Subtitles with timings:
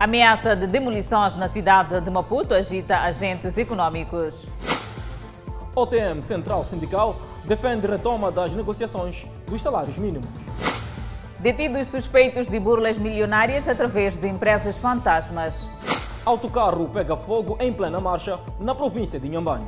[0.00, 4.46] Ameaça de demolições na cidade de Maputo agita agentes econômicos.
[5.76, 7.14] OTM Central Sindical
[7.44, 10.26] defende retoma das negociações dos salários mínimos.
[11.38, 15.68] Detidos suspeitos de burlas milionárias através de empresas fantasmas.
[16.24, 19.66] Autocarro pega fogo em plena marcha na província de Inhambane.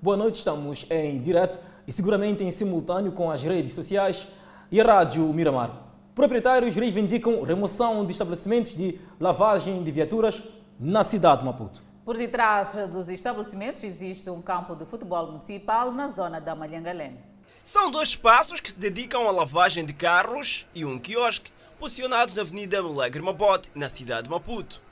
[0.00, 4.26] Boa noite, estamos em direto e seguramente em simultâneo com as redes sociais
[4.70, 5.82] e a Rádio Miramar.
[6.14, 10.42] Proprietários reivindicam remoção de estabelecimentos de lavagem de viaturas
[10.78, 11.82] na cidade de Maputo.
[12.04, 17.16] Por detrás dos estabelecimentos existe um campo de futebol municipal na zona da Malhangalém.
[17.62, 22.42] São dois espaços que se dedicam à lavagem de carros e um quiosque, posicionados na
[22.42, 24.82] Avenida Milagre Mabote, na cidade de Maputo.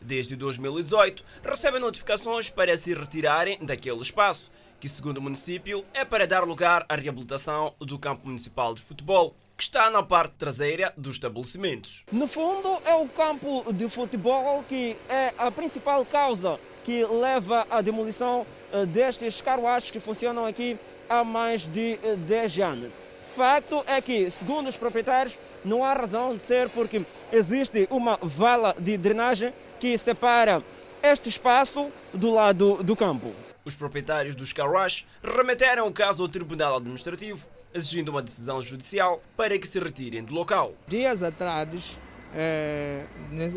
[0.00, 6.26] Desde 2018, recebem notificações para se retirarem daquele espaço, que, segundo o município, é para
[6.26, 11.16] dar lugar à reabilitação do campo municipal de futebol, que está na parte traseira dos
[11.16, 12.04] estabelecimentos.
[12.12, 17.80] No fundo, é o campo de futebol que é a principal causa que leva à
[17.80, 20.78] demolição eh, destes carruagens que funcionam aqui
[21.10, 21.96] há mais de
[22.28, 22.92] 10 anos.
[23.34, 28.74] Facto é que, segundo os proprietários, não há razão de ser porque existe uma vala
[28.78, 30.62] de drenagem que separa
[31.02, 33.32] este espaço do lado do campo.
[33.68, 39.58] Os proprietários dos carruagens remeteram o caso ao Tribunal Administrativo, exigindo uma decisão judicial para
[39.58, 40.72] que se retirem do local.
[40.86, 41.98] Dias atrás
[42.34, 43.04] eh,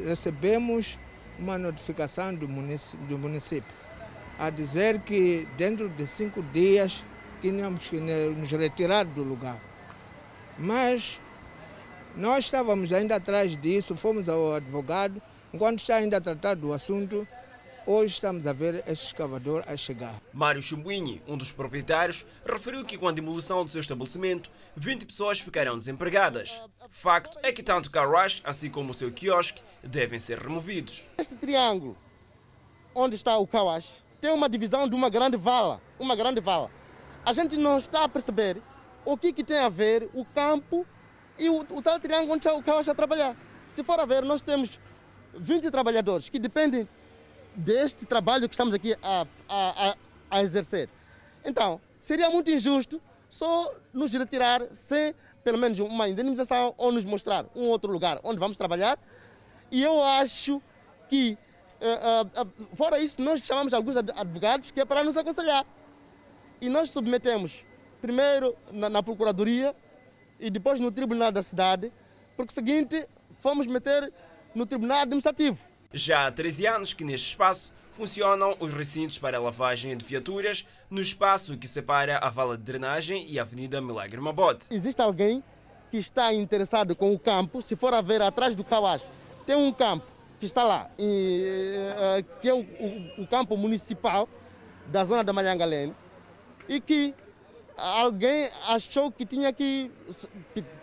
[0.05, 0.97] recebemos
[1.39, 3.73] uma notificação do município, do município
[4.37, 7.01] a dizer que dentro de cinco dias
[7.41, 9.61] tínhamos que nos retirar do lugar.
[10.59, 11.21] Mas
[12.17, 15.21] nós estávamos ainda atrás disso, fomos ao advogado,
[15.53, 17.25] enquanto está ainda a tratar do assunto,
[17.83, 20.21] Hoje estamos a ver este escavador a chegar.
[20.31, 25.39] Mário Chumbuini, um dos proprietários, referiu que com a demolição do seu estabelecimento, 20 pessoas
[25.39, 26.61] ficarão desempregadas.
[26.91, 31.09] Facto é que tanto o carruagem, assim como o seu quiosque, devem ser removidos.
[31.17, 31.97] Este triângulo,
[32.93, 33.89] onde está o carruagem,
[34.21, 36.69] tem uma divisão de uma grande vala, uma grande vala.
[37.25, 38.61] A gente não está a perceber
[39.03, 40.85] o que, que tem a ver o campo
[41.35, 43.35] e o, o tal triângulo onde está o carruagem a trabalhar.
[43.71, 44.79] Se for a ver, nós temos
[45.33, 46.87] 20 trabalhadores que dependem
[47.55, 49.95] deste trabalho que estamos aqui a, a,
[50.29, 50.89] a, exercer.
[51.43, 55.13] Então, seria muito injusto só nos retirar sem
[55.43, 58.97] pelo menos uma indenização ou nos mostrar um outro lugar onde vamos trabalhar.
[59.71, 60.61] E eu acho
[61.09, 61.37] que,
[61.81, 65.65] uh, uh, fora isso, nós chamamos alguns advogados que é para nos aconselhar.
[66.59, 67.65] E nós submetemos
[68.01, 69.75] primeiro na, na Procuradoria
[70.39, 71.91] e depois no Tribunal da Cidade,
[72.35, 73.07] porque o seguinte,
[73.39, 74.11] fomos meter
[74.53, 75.70] no Tribunal Administrativo.
[75.93, 81.01] Já há 13 anos que neste espaço funcionam os recintos para lavagem de viaturas no
[81.01, 84.67] espaço que separa a vala de drenagem e a Avenida Milagre Mabote.
[84.71, 85.43] Existe alguém
[85.89, 89.03] que está interessado com o campo, se for a ver atrás do Kawash,
[89.45, 90.07] tem um campo
[90.39, 94.29] que está lá, eh, que é o, o, o campo municipal
[94.87, 95.93] da zona da Malhangalene,
[96.69, 97.13] e que
[97.77, 99.91] alguém achou que tinha que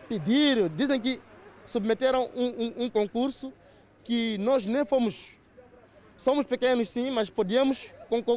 [0.06, 1.20] pedir, dizem que
[1.64, 3.52] submeteram um, um, um concurso
[4.08, 5.34] que nós nem fomos.
[6.16, 7.92] Somos pequenos sim, mas podíamos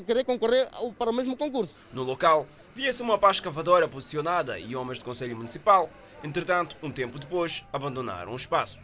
[0.05, 0.67] querer concorrer
[0.99, 1.77] para o mesmo concurso.
[1.93, 2.45] No local,
[2.75, 5.89] via-se uma pá escavadora posicionada e homens do Conselho Municipal.
[6.21, 8.81] Entretanto, um tempo depois, abandonaram o espaço.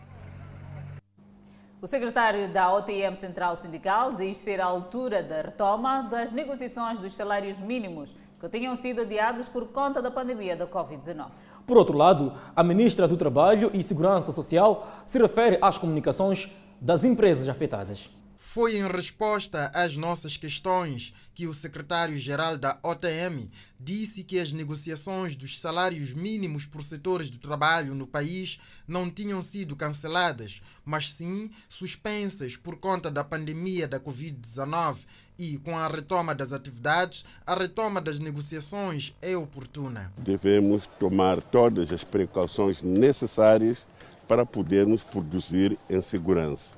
[1.82, 7.14] O secretário da OTM Central Sindical diz ser a altura da retoma das negociações dos
[7.14, 11.32] salários mínimos que tinham sido adiados por conta da pandemia da Covid-19.
[11.66, 16.50] Por outro lado, a ministra do Trabalho e Segurança Social se refere às comunicações
[16.80, 18.10] das empresas afetadas.
[18.40, 23.50] Foi em resposta às nossas questões que o secretário-geral da OTM
[23.80, 29.42] disse que as negociações dos salários mínimos por setores do trabalho no país não tinham
[29.42, 34.98] sido canceladas, mas sim suspensas por conta da pandemia da Covid-19
[35.40, 40.14] e, com a retoma das atividades, a retoma das negociações é oportuna.
[40.16, 43.86] Devemos tomar todas as precauções necessárias
[44.28, 46.76] para podermos produzir em segurança.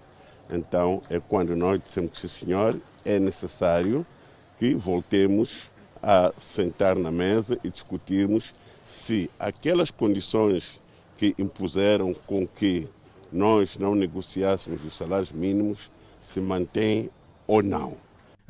[0.49, 4.05] Então, é quando nós dissemos que, sim, senhor, é necessário
[4.57, 8.53] que voltemos a sentar na mesa e discutirmos
[8.83, 10.81] se aquelas condições
[11.17, 12.87] que impuseram com que
[13.31, 15.91] nós não negociássemos os salários mínimos
[16.21, 17.09] se mantêm
[17.45, 17.97] ou não.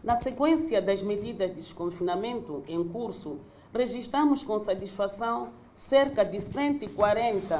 [0.02, 3.38] Na sequência das medidas de desconfinamento em curso,
[3.72, 7.58] registramos com satisfação cerca de 140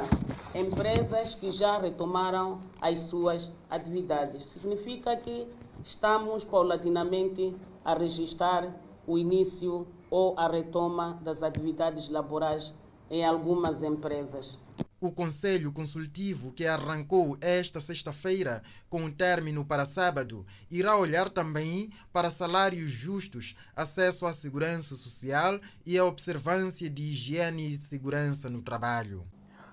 [0.55, 4.45] empresas que já retomaram as suas atividades.
[4.45, 5.49] Significa que
[5.83, 7.55] estamos paulatinamente
[7.85, 8.75] a registrar
[9.07, 12.75] o início ou a retoma das atividades laborais
[13.11, 14.59] em algumas empresas.
[15.01, 21.91] O Conselho Consultivo, que arrancou esta sexta-feira com o término para sábado, irá olhar também
[22.11, 28.63] para salários justos, acesso à segurança social e a observância de higiene e segurança no
[28.63, 29.25] trabalho.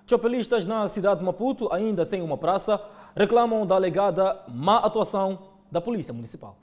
[0.05, 2.81] Chopelistas na cidade de Maputo, ainda sem uma praça,
[3.15, 6.57] reclamam da alegada má atuação da Polícia Municipal.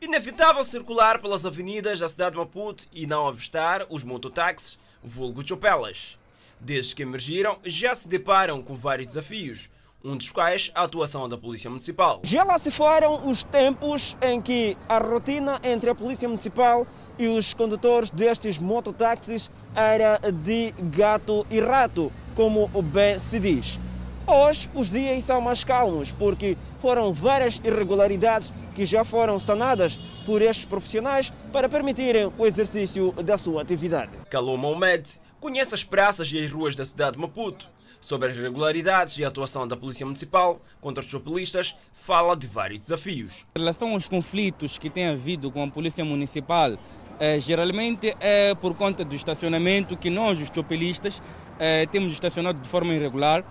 [0.00, 6.18] Inevitável circular pelas avenidas da cidade de Maputo e não avistar os mototáxis, vulgo chopelas.
[6.60, 9.70] Desde que emergiram, já se deparam com vários desafios,
[10.02, 12.20] um dos quais a atuação da Polícia Municipal.
[12.24, 16.86] Já lá se foram os tempos em que a rotina entre a Polícia Municipal
[17.18, 23.78] e os condutores destes mototáxis era de gato e rato, como bem se diz.
[24.26, 30.40] Hoje os dias são mais calmos porque foram várias irregularidades que já foram sanadas por
[30.40, 34.12] estes profissionais para permitirem o exercício da sua atividade.
[34.30, 35.06] Calou Mohamed
[35.38, 37.68] conhece as praças e as ruas da cidade de Maputo.
[38.00, 42.82] Sobre as irregularidades e a atuação da Polícia Municipal contra os chopelistas, fala de vários
[42.82, 43.46] desafios.
[43.54, 46.78] Em relação aos conflitos que tem havido com a Polícia Municipal,
[47.20, 51.22] eh, geralmente é por conta do estacionamento que nós, os chopelistas,
[51.58, 53.44] eh, temos estacionado de forma irregular,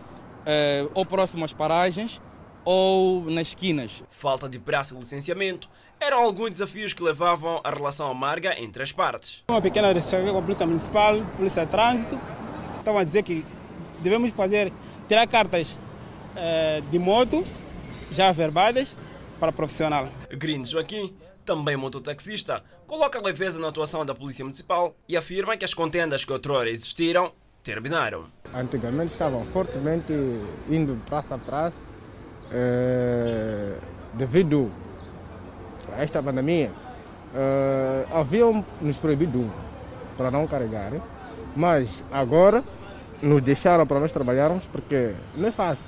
[0.45, 2.22] eh, ou próximo às paragens
[2.66, 4.04] ou nas esquinas.
[4.10, 5.69] Falta de praça e licenciamento
[6.00, 9.44] eram alguns desafios que levavam a relação amarga entre as partes.
[9.50, 12.19] Uma pequena discussão com a Polícia Municipal, Polícia de Trânsito,
[12.80, 13.45] estavam a dizer que
[14.01, 14.72] devemos fazer,
[15.07, 15.78] tirar cartas
[16.36, 17.44] eh, de moto
[18.12, 18.98] já verbadas
[19.39, 20.07] para profissional.
[20.30, 21.16] Green Joaquim,
[21.46, 26.34] também mototaxista, coloca leveza na atuação da Polícia Municipal e afirma que as contendas que
[26.34, 27.31] outrora existiram
[27.63, 28.25] terminaram.
[28.54, 30.14] Antigamente estavam fortemente
[30.70, 31.92] indo praça a praça
[32.52, 33.76] eh,
[34.14, 34.72] devido
[35.92, 36.72] a esta pandemia.
[37.36, 39.51] Eh, haviam nos proibido
[40.16, 40.92] para não carregar,
[41.56, 42.63] mas agora
[43.22, 45.86] nos deixaram para nós trabalharmos porque não é fácil.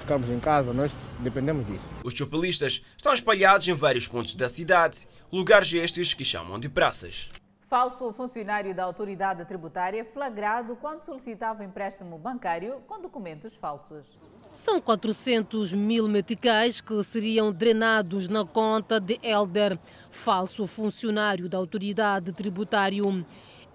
[0.00, 1.88] Ficamos em casa, nós dependemos disso.
[2.02, 7.30] Os chopelistas estão espalhados em vários pontos da cidade, lugares estes que chamam de praças.
[7.66, 14.18] Falso funcionário da autoridade tributária flagrado quando solicitava empréstimo bancário com documentos falsos.
[14.50, 19.78] São 400 mil meticais que seriam drenados na conta de Elder,
[20.10, 23.02] falso funcionário da autoridade tributária.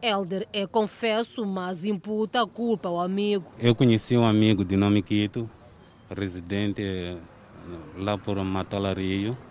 [0.01, 3.51] Elder é confesso, mas imputa a culpa ao amigo.
[3.57, 5.49] Eu conheci um amigo de nome Quito,
[6.15, 7.17] residente
[7.97, 9.31] lá por Matola Rio.
[9.31, 9.48] É,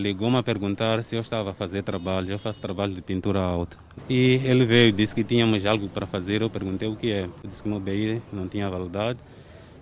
[0.00, 2.32] Ligou-me a perguntar se eu estava a fazer trabalho.
[2.32, 3.76] Eu faço trabalho de pintura alta.
[4.10, 6.42] E ele veio, disse que tínhamos algo para fazer.
[6.42, 7.24] Eu perguntei o que é.
[7.24, 9.20] Eu disse que meu BI não tinha validade.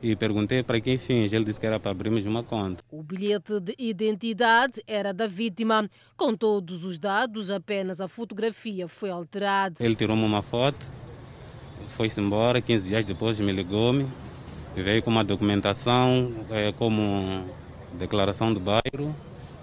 [0.03, 1.33] E perguntei para quem fins.
[1.33, 2.85] Ele disse que era para abrirmos uma conta.
[2.91, 5.89] O bilhete de identidade era da vítima.
[6.15, 9.83] Com todos os dados, apenas a fotografia foi alterada.
[9.83, 10.85] Ele tirou-me uma foto,
[11.89, 12.61] foi-se embora.
[12.61, 14.07] 15 dias depois me ligou-me.
[14.75, 17.47] Veio com uma documentação, é, como
[17.99, 19.17] declaração do bairro,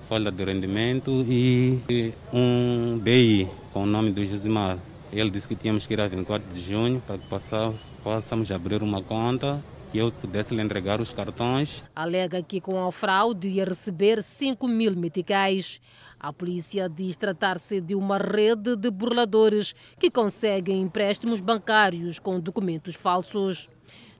[0.07, 4.77] folha de rendimento e um BI com o nome do Josimar.
[5.11, 7.25] Ele disse que tínhamos que ir a 24 de junho para que
[8.03, 11.83] possamos, abrir uma conta que eu pudesse lhe entregar os cartões.
[11.95, 15.79] Alega que com a fraude ia receber 5 mil meticais.
[16.19, 22.95] A polícia diz tratar-se de uma rede de burladores que conseguem empréstimos bancários com documentos
[22.95, 23.69] falsos.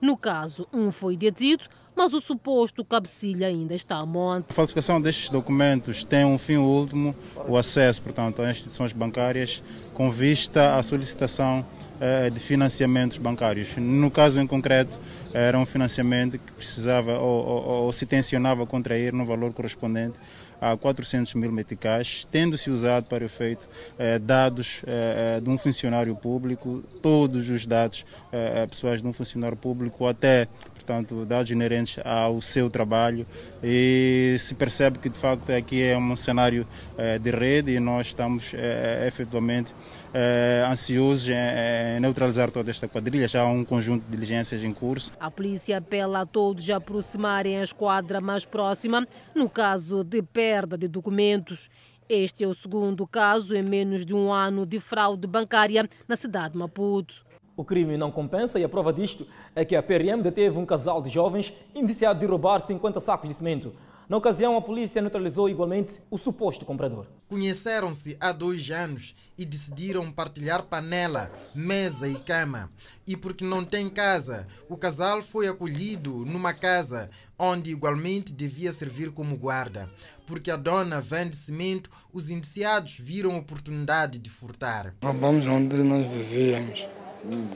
[0.04, 1.64] No caso, um foi detido,
[1.96, 4.50] mas o suposto cabecilha ainda está a monte.
[4.50, 7.16] A falsificação destes documentos tem um fim último,
[7.48, 9.62] o acesso, portanto, às instituições bancárias
[9.94, 11.64] com vista à solicitação
[11.98, 13.78] eh, de financiamentos bancários.
[13.78, 14.94] No caso em concreto,
[15.32, 20.18] era um financiamento que precisava ou, ou, ou se tensionava contrair no valor correspondente
[20.60, 23.68] a 400 mil meticais, tendo-se usado para efeito
[23.98, 29.56] eh, dados eh, de um funcionário público, todos os dados eh, pessoais de um funcionário
[29.56, 30.48] público, até
[30.84, 33.26] portanto, dados inerentes ao seu trabalho.
[33.62, 36.66] E se percebe que de facto aqui é um cenário
[36.98, 39.70] eh, de rede e nós estamos eh, efetivamente
[40.14, 43.26] eh, ansiosos em neutralizar toda esta quadrilha.
[43.26, 45.12] Já há um conjunto de diligências em curso.
[45.18, 50.78] A polícia apela a todos a aproximarem a esquadra mais próxima no caso de perda
[50.78, 51.68] de documentos.
[52.08, 56.52] Este é o segundo caso em menos de um ano de fraude bancária na cidade
[56.52, 57.24] de Maputo.
[57.56, 61.00] O crime não compensa e a prova disto é que a PRM deteve um casal
[61.00, 63.72] de jovens indiciado de roubar 50 sacos de cimento.
[64.06, 67.06] Na ocasião, a polícia neutralizou igualmente o suposto comprador.
[67.26, 72.70] Conheceram-se há dois anos e decidiram partilhar panela, mesa e cama.
[73.06, 77.08] E porque não tem casa, o casal foi acolhido numa casa
[77.38, 79.90] onde igualmente devia servir como guarda.
[80.26, 84.94] Porque a dona vende cimento, os indiciados viram oportunidade de furtar.
[85.02, 86.86] Roubamos onde nós vivíamos.
[87.24, 87.46] Hum.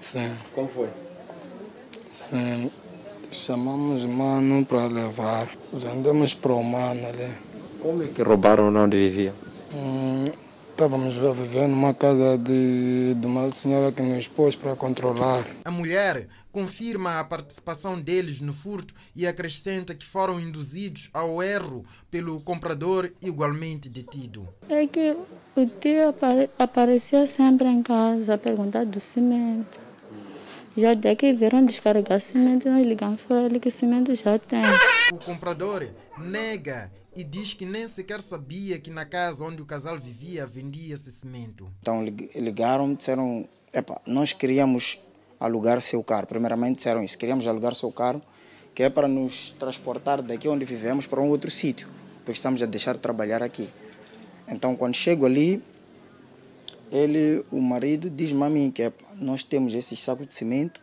[0.00, 0.36] Sim.
[0.54, 0.90] Como foi?
[2.12, 2.70] Sim.
[3.32, 5.48] Chamamos mano para levar.
[5.72, 7.32] Vendemos para o mano ali.
[7.80, 9.34] Como é que roubaram onde vivia?
[9.74, 10.26] Hum,
[10.70, 15.46] estávamos a viver numa casa de, de uma senhora que nos expôs para controlar.
[15.64, 21.84] A mulher confirma a participação deles no furto e acrescenta que foram induzidos ao erro
[22.10, 24.46] pelo comprador igualmente detido.
[24.68, 25.16] É que
[25.56, 29.91] o tio apare aparecia sempre em casa a perguntar do cimento.
[30.76, 34.62] Já daqui viram descarregar cimento, nós ligamos para ele que cimento já tem.
[35.12, 35.86] O comprador
[36.16, 41.10] nega e diz que nem sequer sabia que na casa onde o casal vivia vendia-se
[41.10, 41.70] cimento.
[41.80, 44.98] Então ligaram, disseram, epa, nós queríamos
[45.38, 46.26] alugar seu carro.
[46.26, 48.22] Primeiramente disseram isso, queríamos alugar seu carro,
[48.74, 51.86] que é para nos transportar daqui onde vivemos para um outro sítio,
[52.24, 53.68] porque estamos a deixar de trabalhar aqui.
[54.48, 55.62] Então quando chego ali,
[56.92, 60.80] ele, o marido, diz-me a mim que é, nós temos esses sacos de cimento,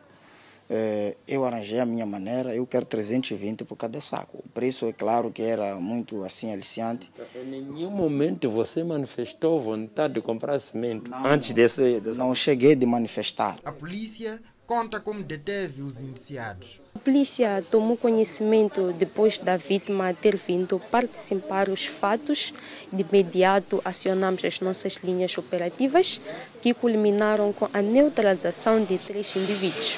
[0.69, 4.37] eh, eu arranjei a minha maneira, eu quero 320 por cada saco.
[4.45, 7.09] O preço é claro que era muito assim aliciante.
[7.35, 12.19] Em nenhum momento você manifestou vontade de comprar cimento não, antes desse, desse...
[12.19, 13.57] Não cheguei de manifestar.
[13.65, 14.39] A polícia
[14.69, 16.79] conta como deteve os indiciados.
[16.93, 22.53] A polícia tomou conhecimento depois da vítima ter vindo participar dos fatos.
[22.93, 26.21] De imediato acionamos as nossas linhas operativas
[26.61, 29.97] que culminaram com a neutralização de três indivíduos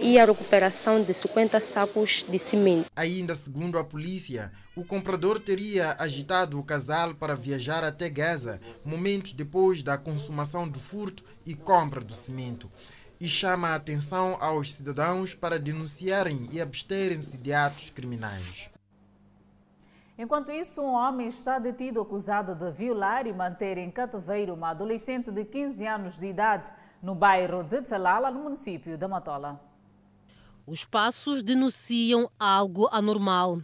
[0.00, 2.86] e a recuperação de 50 sacos de cimento.
[2.94, 9.32] Ainda segundo a polícia, o comprador teria agitado o casal para viajar até Gaza, momentos
[9.32, 12.70] depois da consumação do furto e compra do cimento.
[13.20, 18.70] E chama a atenção aos cidadãos para denunciarem e absterem-se de atos criminais.
[20.18, 25.30] Enquanto isso, um homem está detido acusado de violar e manter em cativeiro uma adolescente
[25.30, 26.70] de 15 anos de idade
[27.02, 29.60] no bairro de Tzalala, no município da Matola.
[30.66, 33.60] Os passos denunciam algo anormal.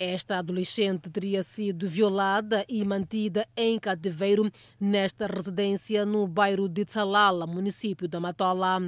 [0.00, 7.48] Esta adolescente teria sido violada e mantida em cativeiro nesta residência no bairro de Tzalala,
[7.48, 8.80] município da Matola.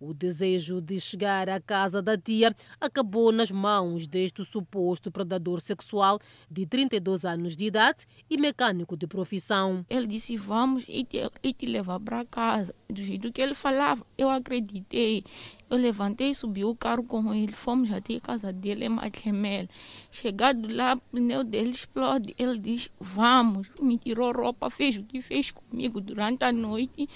[0.00, 6.20] O desejo de chegar à casa da tia acabou nas mãos deste suposto predador sexual
[6.48, 9.84] de 32 anos de idade e mecânico de profissão.
[9.90, 12.72] Ele disse: Vamos e te, e te levar para casa.
[12.88, 15.24] Do jeito que ele falava, eu acreditei.
[15.68, 19.68] Eu levantei, subi o carro com ele, fomos até a casa dele em Matemel.
[20.10, 22.36] Chegado lá, o pneu dele explode.
[22.38, 23.68] Ele diz: Vamos.
[23.80, 27.08] Me tirou roupa, fez o que fez comigo durante a noite.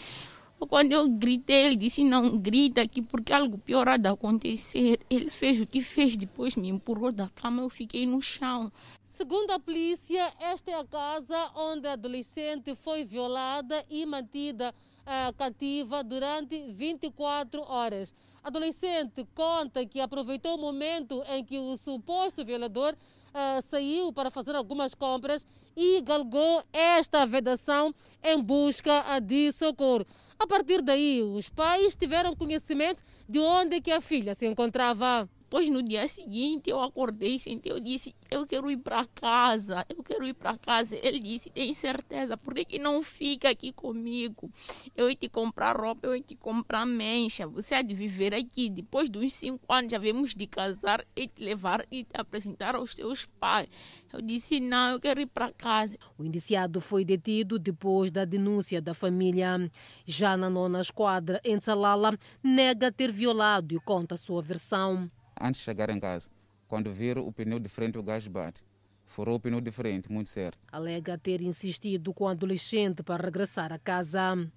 [0.69, 5.01] Quando eu gritei, ele disse: Não grita aqui porque algo pior há de acontecer.
[5.11, 8.73] Ele fez o que fez, depois me empurrou da cama, eu fiquei no chão.
[9.05, 15.35] Segundo a polícia, esta é a casa onde a adolescente foi violada e mantida uh,
[15.37, 18.15] cativa durante 24 horas.
[18.43, 24.31] A adolescente conta que aproveitou o momento em que o suposto violador uh, saiu para
[24.31, 30.07] fazer algumas compras e galgou esta vedação em busca de socorro.
[30.43, 35.31] A partir daí, os pais tiveram conhecimento de onde que a filha se encontrava.
[35.53, 40.03] Depois, no dia seguinte, eu acordei, senti, eu disse, eu quero ir para casa, eu
[40.03, 40.97] quero ir para casa.
[40.97, 44.51] Ele disse, tem certeza, por que, que não fica aqui comigo?
[44.97, 48.71] Eu ia te comprar roupa, eu ia te comprar mancha, você há de viver aqui.
[48.71, 52.75] Depois de uns cinco anos, já vemos de casar e te levar e te apresentar
[52.75, 53.69] aos teus pais.
[54.11, 55.99] Eu disse, não, eu quero ir para casa.
[56.17, 59.71] O indiciado foi detido depois da denúncia da família.
[60.07, 65.61] Já na nona esquadra, em Salala, nega ter violado e conta a sua versão antes
[65.61, 66.31] de chegar em casa.
[66.69, 68.63] Quando viram o pneu de frente, o gás bate.
[69.07, 70.59] Furou o pneu de frente, muito certo.
[70.71, 74.51] Alega ter insistido com o adolescente para regressar a casa.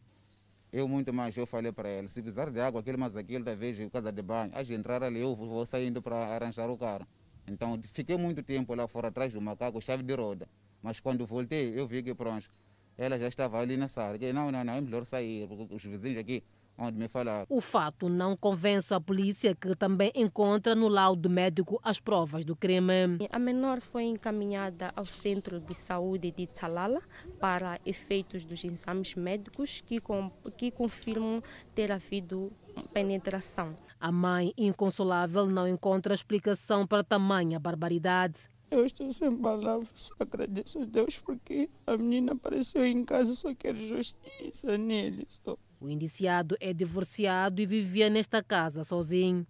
[0.72, 3.56] Eu muito mais, eu falei para ele, se precisar de água, aquilo mais aquilo, da
[3.56, 7.08] vez, casa de banho, a gente entrar ali, eu vou saindo para arranjar o carro.
[7.48, 10.48] Então, fiquei muito tempo lá fora, atrás do macaco, chave de roda.
[10.82, 12.50] Mas quando voltei, eu vi que pronto,
[12.98, 14.18] ela já estava ali na sala.
[14.34, 16.44] Não, não, não, é melhor sair, porque os vizinhos aqui
[16.78, 17.46] onde me falaram.
[17.50, 22.56] O fato não convence a polícia, que também encontra no laudo médico as provas do
[22.56, 23.18] crime.
[23.32, 27.02] A menor foi encaminhada ao centro de saúde de Tsalala
[27.40, 31.42] para efeitos dos exames médicos que, com, que confirmam
[31.74, 32.52] ter havido
[32.94, 33.76] penetração.
[34.00, 38.50] A mãe, inconsolável, não encontra explicação para tamanha barbaridade.
[38.70, 43.54] Eu estou sem palavras, só agradeço a Deus porque a menina apareceu em casa, só
[43.54, 45.28] quero justiça nele.
[45.44, 45.58] Só.
[45.86, 49.46] O indiciado é divorciado e vivia nesta casa sozinho.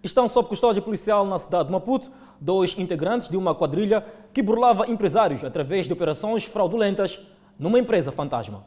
[0.00, 2.08] Estão sob custódia policial na cidade de Maputo
[2.40, 4.00] dois integrantes de uma quadrilha
[4.32, 7.18] que burlava empresários através de operações fraudulentas
[7.58, 8.64] numa empresa fantasma.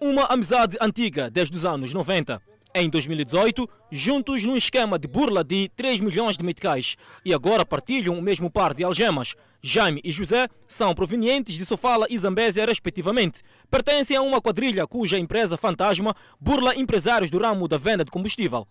[0.00, 2.42] Uma amizade antiga desde os anos 90.
[2.74, 8.18] Em 2018, juntos num esquema de burla de 3 milhões de meticais e agora partilham
[8.18, 9.36] o mesmo par de algemas.
[9.60, 13.42] Jaime e José são provenientes de Sofala e Zambésia, respectivamente.
[13.70, 18.66] Pertencem a uma quadrilha cuja empresa fantasma burla empresários do ramo da venda de combustível.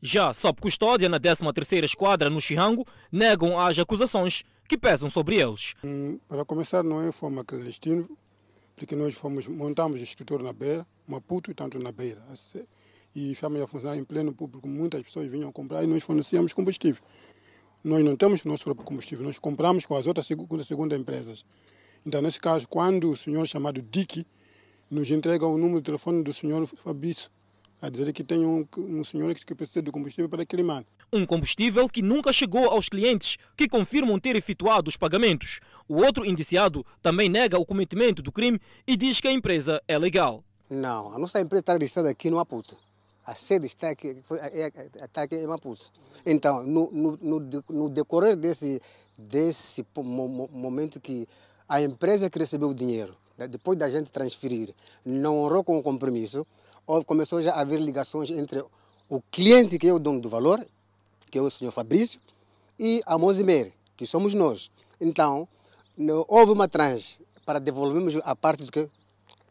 [0.00, 5.74] Já sob custódia na 13ª Esquadra no Chirango, negam as acusações que pesam sobre eles.
[5.84, 8.08] Hum, para começar, não é forma clandestina,
[8.74, 12.22] porque nós fomos, montamos o escritório na Beira, Maputo tanto na Beira
[13.14, 14.66] e estamos a funcionar em pleno público.
[14.66, 17.02] Muitas pessoas vinham comprar e nós fornecíamos combustível.
[17.84, 21.44] Nós não temos nosso próprio combustível, nós compramos com as outras segunda, segunda empresas.
[22.06, 24.24] Então, nesse caso, quando o senhor chamado Dick
[24.88, 27.28] nos entrega o número de telefone do senhor Fabrício,
[27.80, 30.86] a dizer que tem um, um senhor que precisa de combustível para aquele mano.
[31.12, 35.58] Um combustível que nunca chegou aos clientes, que confirmam ter efetuado os pagamentos.
[35.88, 39.98] O outro indiciado também nega o cometimento do crime e diz que a empresa é
[39.98, 40.44] legal.
[40.70, 42.76] Não, a nossa empresa está registrada aqui no Maputo
[43.24, 45.90] a sede está aqui, é, é, está aqui em Maputo.
[46.26, 48.80] Então, no, no, no decorrer desse,
[49.16, 51.28] desse momento que
[51.68, 55.82] a empresa que recebeu o dinheiro, né, depois da gente transferir, não honrou com o
[55.82, 56.46] compromisso,
[57.06, 58.62] começou já a haver ligações entre
[59.08, 60.66] o cliente, que é o dono do valor,
[61.30, 62.20] que é o senhor Fabrício,
[62.78, 64.70] e a Mosimer, que somos nós.
[65.00, 65.48] Então,
[66.28, 68.88] houve uma tranche para devolvermos a parte do, que,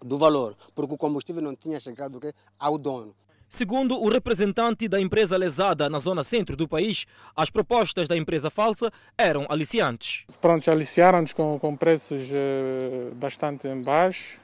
[0.02, 2.20] do valor, porque o combustível não tinha chegado
[2.60, 3.16] ao dono.
[3.54, 8.50] Segundo o representante da empresa lesada na zona centro do país, as propostas da empresa
[8.50, 10.26] falsa eram aliciantes.
[10.40, 14.38] Pronto, aliciaram-nos com, com, preços eh, bastante baixos,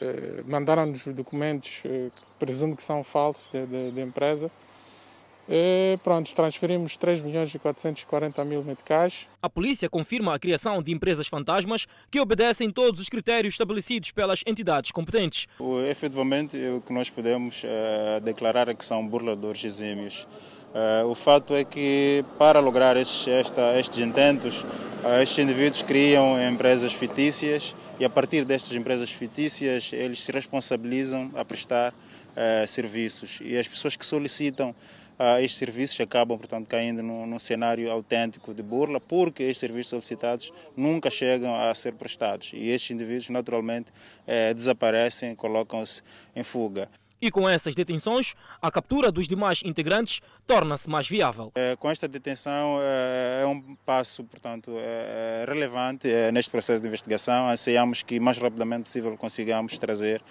[0.00, 4.50] eh, mandaram-nos documentos eh, que presumo que são falsos da empresa
[5.48, 9.26] e pronto, transferimos 3 milhões e 440 mil meticais.
[9.42, 14.42] A polícia confirma a criação de empresas fantasmas que obedecem todos os critérios estabelecidos pelas
[14.46, 15.46] entidades competentes.
[15.58, 20.26] O, efetivamente, o que nós podemos uh, declarar é que são burladores exímios.
[20.68, 26.36] Uh, o fato é que, para lograr estes, esta, estes intentos, uh, estes indivíduos criam
[26.46, 31.94] empresas fictícias e, a partir destas empresas fictícias, eles se responsabilizam a prestar
[32.68, 33.40] serviços.
[33.42, 34.72] E as pessoas que solicitam
[35.18, 40.52] ah, estes serviços acabam, portanto, caindo num, cenário autêntico de burla, porque estes serviços solicitados
[40.76, 43.90] nunca chegam a ser prestados e estes indivíduos, naturalmente,
[44.26, 46.02] eh, desaparecem, colocam-se
[46.36, 46.88] em fuga.
[47.20, 51.50] E com essas detenções, a captura dos demais integrantes torna-se mais viável.
[51.56, 57.48] É, com esta detenção é, é um passo, portanto, é relevante neste processo de investigação.
[57.48, 60.22] Anseiamos que mais rapidamente possível consigamos trazer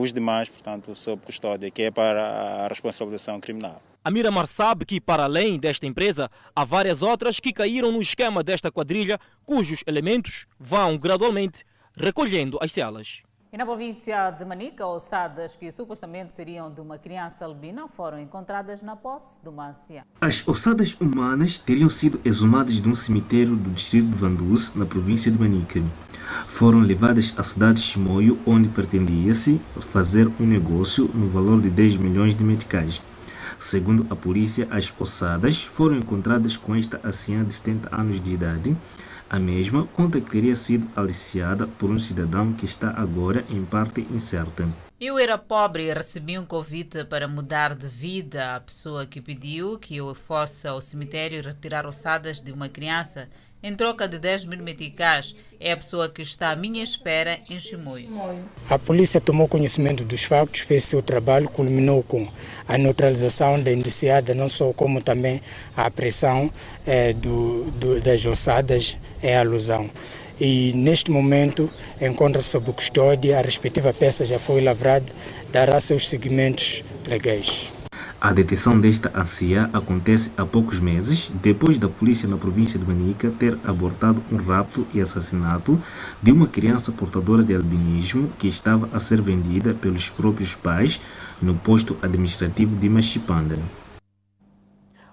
[0.00, 3.80] os demais, portanto, sob custódia, que é para a responsabilização criminal.
[4.04, 8.42] A Miramar sabe que, para além desta empresa, há várias outras que caíram no esquema
[8.42, 11.64] desta quadrilha, cujos elementos vão gradualmente
[11.96, 13.22] recolhendo as celas.
[13.52, 18.82] E na província de Manica, ossadas que supostamente seriam de uma criança albina foram encontradas
[18.82, 20.02] na posse de uma anciã.
[20.20, 25.30] As ossadas humanas teriam sido exumadas de um cemitério do distrito de Vanduz, na província
[25.30, 25.80] de Manica.
[26.48, 31.98] foram levadas à cidade de Chimoio, onde pretendia-se fazer um negócio no valor de 10
[31.98, 33.00] milhões de meticais.
[33.62, 38.76] Segundo a polícia, as ossadas foram encontradas com esta anciã de 70 anos de idade.
[39.30, 44.00] A mesma conta que teria sido aliciada por um cidadão que está agora em parte
[44.10, 44.68] incerta.
[45.00, 48.56] Eu era pobre e recebi um convite para mudar de vida.
[48.56, 53.28] A pessoa que pediu que eu fosse ao cemitério retirar ossadas de uma criança
[53.62, 57.58] em troca de 10 mil meticais é a pessoa que está à minha espera em
[57.58, 58.08] Chimoio.
[58.68, 62.28] A polícia tomou conhecimento dos factos, fez seu trabalho, culminou com
[62.66, 65.40] a neutralização da indiciada, não só como também
[65.76, 66.52] a apreensão
[66.86, 69.88] eh, do, do, das ossadas em alusão.
[70.40, 71.70] E neste momento
[72.00, 75.12] encontra-se sob custódia, a respectiva peça já foi lavrada,
[75.52, 77.71] dará seus seguimentos legais.
[78.24, 83.32] A detenção desta anciã acontece há poucos meses, depois da polícia na província de Manica
[83.36, 85.76] ter abortado um rapto e assassinato
[86.22, 91.00] de uma criança portadora de albinismo que estava a ser vendida pelos próprios pais
[91.42, 93.58] no posto administrativo de Machipanda.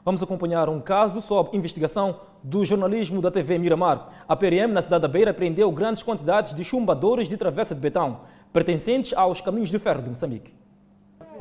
[0.06, 4.24] Vamos acompanhar um caso sob investigação do jornalismo da TV Miramar.
[4.28, 8.20] A PRM na cidade da Beira prendeu grandes quantidades de chumbadores de travessa de betão,
[8.54, 10.59] pertencentes aos caminhos de ferro de Moçambique.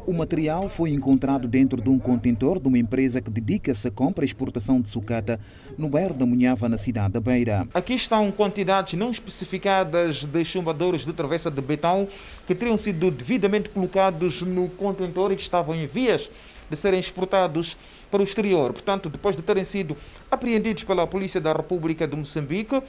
[0.06, 4.24] O material foi encontrado dentro de um contentor de uma empresa que dedica-se à compra
[4.24, 5.38] e exportação de sucata
[5.76, 7.68] no bairro da Munhava, na cidade da Beira.
[7.74, 12.08] Aqui estão quantidades não especificadas de chumbadores de travessa de betão
[12.46, 16.30] que teriam sido devidamente colocados no contentor e que estavam em vias
[16.70, 17.76] de serem exportados
[18.10, 18.72] para o exterior.
[18.72, 19.96] Portanto, depois de terem sido
[20.30, 22.82] apreendidos pela Polícia da República de Moçambique,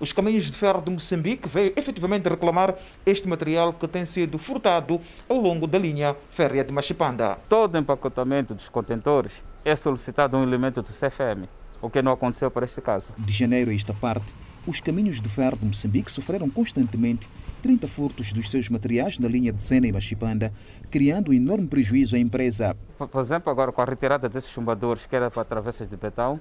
[0.00, 4.98] os caminhos de ferro de Moçambique veio efetivamente reclamar este material que tem sido furtado
[5.28, 7.38] ao longo da linha férrea de Machipanda.
[7.48, 11.46] Todo empacotamento dos contentores é solicitado um elemento do CFM,
[11.82, 13.12] o que não aconteceu para este caso.
[13.18, 14.34] De janeiro a esta parte,
[14.66, 17.28] os caminhos de ferro de Moçambique sofreram constantemente
[17.62, 20.50] 30 furtos dos seus materiais na linha de Sena e Machipanda,
[20.90, 22.74] criando um enorme prejuízo à empresa.
[22.98, 26.40] Por exemplo, agora com a retirada desses chumbadores, que era para travessas de betão,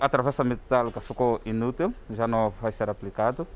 [0.00, 3.46] a travessa metálica ficou inútil, já não vai ser aplicado.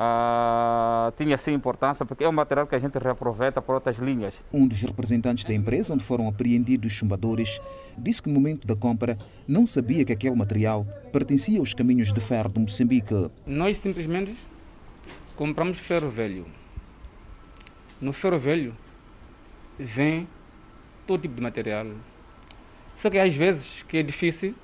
[0.00, 4.44] Ah, tinha sim importância porque é um material que a gente reaproveita para outras linhas.
[4.52, 7.60] Um dos representantes da empresa onde foram apreendidos os chumbadores
[7.98, 12.20] disse que no momento da compra não sabia que aquele material pertencia aos caminhos de
[12.20, 13.28] ferro de Moçambique.
[13.44, 14.36] Nós simplesmente
[15.34, 16.46] compramos ferro velho.
[18.00, 18.76] No ferro velho
[19.76, 20.28] vem
[21.08, 21.86] todo tipo de material.
[22.94, 24.54] Só que às vezes que é difícil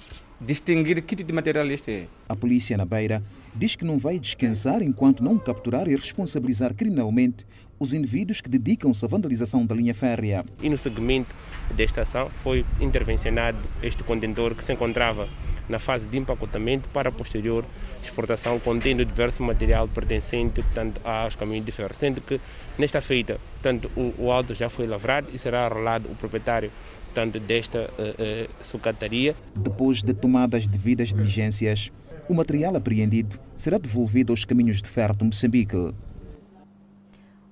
[0.45, 2.07] distinguir que tipo de material este é.
[2.29, 3.23] A polícia na Beira
[3.55, 7.47] diz que não vai descansar enquanto não capturar e responsabilizar criminalmente
[7.79, 10.45] os indivíduos que dedicam-se à vandalização da linha férrea.
[10.63, 11.35] E no segmento
[11.75, 15.29] desta ação foi intervencionado este contentor que se encontrava
[15.69, 17.65] na fase de empacotamento para a posterior
[18.03, 22.39] exportação, contendo diverso material pertencente portanto, aos caminhos de ferro, sendo que
[22.79, 26.71] nesta feita portanto, o, o auto já foi lavrado e será arrolado o proprietário
[27.15, 29.37] portanto, desta uh, uh, sucataria.
[29.55, 31.93] Depois de tomadas devidas diligências,
[32.29, 35.95] o material apreendido será devolvido aos caminhos de ferro de Moçambique.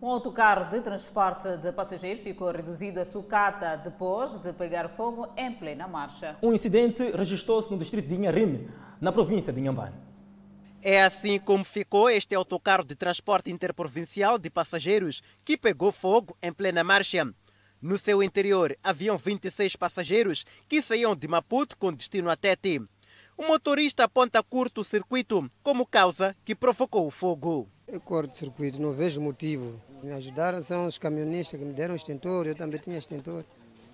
[0.03, 5.53] Um autocarro de transporte de passageiros ficou reduzido a sucata depois de pegar fogo em
[5.53, 6.37] plena marcha.
[6.43, 8.69] Um incidente registrou-se no distrito de Inharime,
[9.01, 9.95] na província de Inhambane.
[10.83, 16.53] É assim como ficou este autocarro de transporte interprovincial de passageiros que pegou fogo em
[16.53, 17.33] plena marcha.
[17.83, 22.81] No seu interior haviam 26 passageiros que saíam de Maputo com destino a Tete.
[23.37, 27.69] O motorista aponta curto o circuito como causa que provocou o fogo.
[27.89, 29.83] Eu corto circuito, não vejo motivo.
[30.01, 33.45] Me ajudaram são os caminhonistas que me deram extintor, eu também tinha extintor.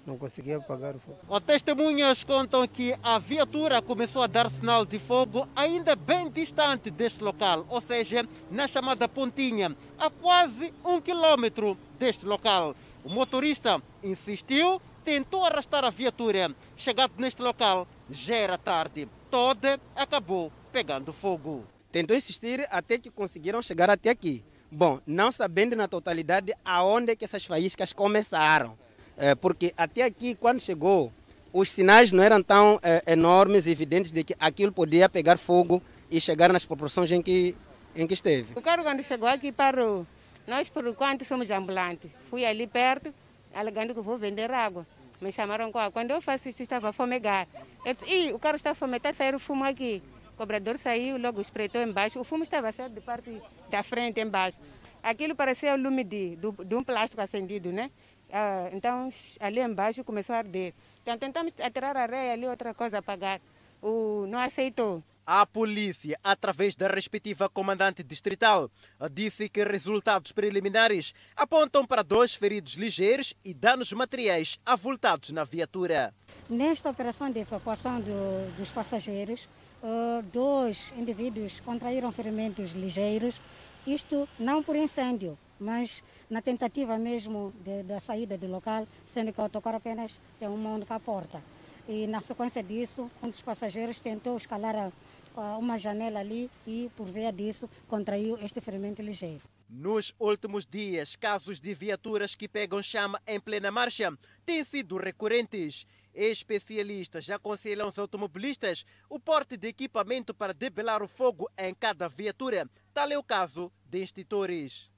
[0.05, 1.19] Não conseguia apagar o fogo.
[1.31, 6.91] As testemunhas contam que a viatura começou a dar sinal de fogo ainda bem distante
[6.91, 12.77] deste local, ou seja, na chamada Pontinha, a quase um quilômetro deste local.
[13.09, 16.55] O motorista insistiu, tentou arrastar a viatura.
[16.77, 19.09] Chegado neste local, já era tarde.
[19.31, 21.65] Toda acabou pegando fogo.
[21.91, 24.45] Tentou insistir até que conseguiram chegar até aqui.
[24.71, 28.79] Bom, não sabendo na totalidade aonde é que essas faíscas começaram.
[29.17, 31.11] É, porque até aqui, quando chegou,
[31.51, 35.83] os sinais não eram tão é, enormes e evidentes de que aquilo podia pegar fogo
[36.11, 37.57] e chegar nas proporções em que,
[37.97, 38.53] em que esteve.
[38.55, 40.07] O carro quando chegou aqui parou.
[40.49, 42.11] Nós, por enquanto, somos ambulantes.
[42.31, 43.15] Fui ali perto,
[43.55, 44.87] alegando que vou vender água.
[45.21, 45.93] Me chamaram com água.
[45.93, 47.47] Quando eu faço isso, estava a fomegar.
[47.85, 50.03] Eu disse, o carro está a a sair o fumo aqui.
[50.33, 52.19] O cobrador saiu, logo espreitou embaixo.
[52.19, 54.59] O fumo estava a sair de parte da frente embaixo.
[55.03, 57.91] Aquilo parecia o lume de, de, de um plástico acendido, né?
[58.33, 60.73] Ah, então, ali embaixo começou a arder.
[61.03, 63.39] Então, tentamos atirar areia ali, outra coisa, apagar.
[63.83, 65.03] O, não aceitou.
[65.31, 68.71] A polícia, através da respectiva comandante distrital,
[69.13, 76.15] disse que resultados preliminares apontam para dois feridos ligeiros e danos materiais avultados na viatura.
[76.49, 79.51] Nesta operação de evacuação do, dos passageiros,
[79.83, 83.39] uh, dois indivíduos contraíram ferimentos ligeiros,
[83.87, 87.53] isto não por incêndio, mas na tentativa mesmo
[87.85, 91.43] da saída do local, sendo que o autocarro apenas tem uma única porta.
[91.87, 94.93] E na sequência disso, um dos passageiros tentou escalar a
[95.41, 99.43] uma janela ali e, por via disso, contraiu este ferimento ligeiro.
[99.69, 105.87] Nos últimos dias, casos de viaturas que pegam chama em plena marcha têm sido recorrentes.
[106.15, 112.69] Especialistas aconselham os automobilistas o porte de equipamento para debelar o fogo em cada viatura.
[112.95, 114.91] Tal é o caso de institutores.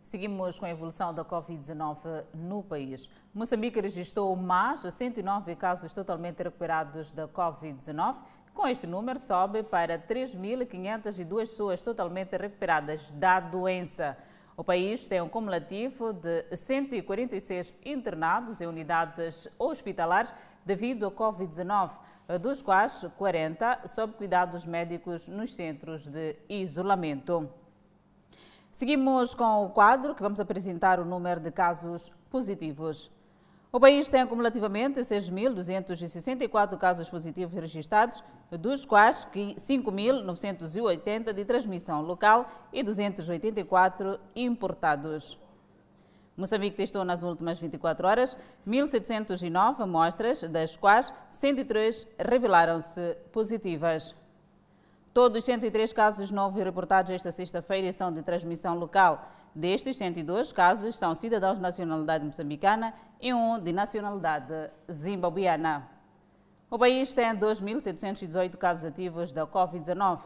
[0.00, 3.08] Seguimos com a evolução da Covid-19 no país.
[3.32, 8.16] Moçambique registrou mais de 109 casos totalmente recuperados da Covid-19
[8.54, 14.16] com este número, sobe para 3.502 pessoas totalmente recuperadas da doença.
[14.56, 20.32] O país tem um cumulativo de 146 internados em unidades hospitalares
[20.64, 21.90] devido à Covid-19,
[22.40, 27.48] dos quais 40 sob cuidados médicos nos centros de isolamento.
[28.70, 33.10] Seguimos com o quadro que vamos apresentar o número de casos positivos.
[33.74, 42.82] O país tem acumulativamente 6.264 casos positivos registrados, dos quais 5.980 de transmissão local e
[42.82, 45.38] 284 importados.
[46.36, 48.36] Moçambique testou nas últimas 24 horas
[48.68, 54.14] 1.709 amostras, das quais 103 revelaram-se positivas.
[55.12, 59.28] Todos os 103 casos novos reportados esta sexta-feira são de transmissão local.
[59.54, 65.86] Destes, 102 casos são cidadãos de nacionalidade moçambicana e um de nacionalidade zimbabuiana.
[66.70, 70.20] O país tem 2.718 casos ativos da Covid-19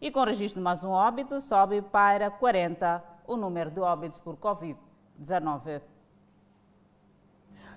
[0.00, 4.36] e, com registro de mais um óbito, sobe para 40 o número de óbitos por
[4.36, 5.82] Covid-19.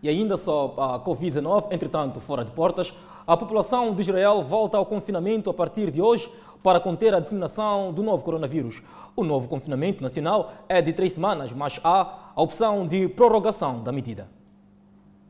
[0.01, 2.93] E ainda só a Covid-19, entretanto, fora de portas,
[3.25, 6.29] a população de Israel volta ao confinamento a partir de hoje
[6.63, 8.81] para conter a disseminação do novo coronavírus.
[9.15, 13.91] O novo confinamento nacional é de três semanas, mas há a opção de prorrogação da
[13.91, 14.27] medida.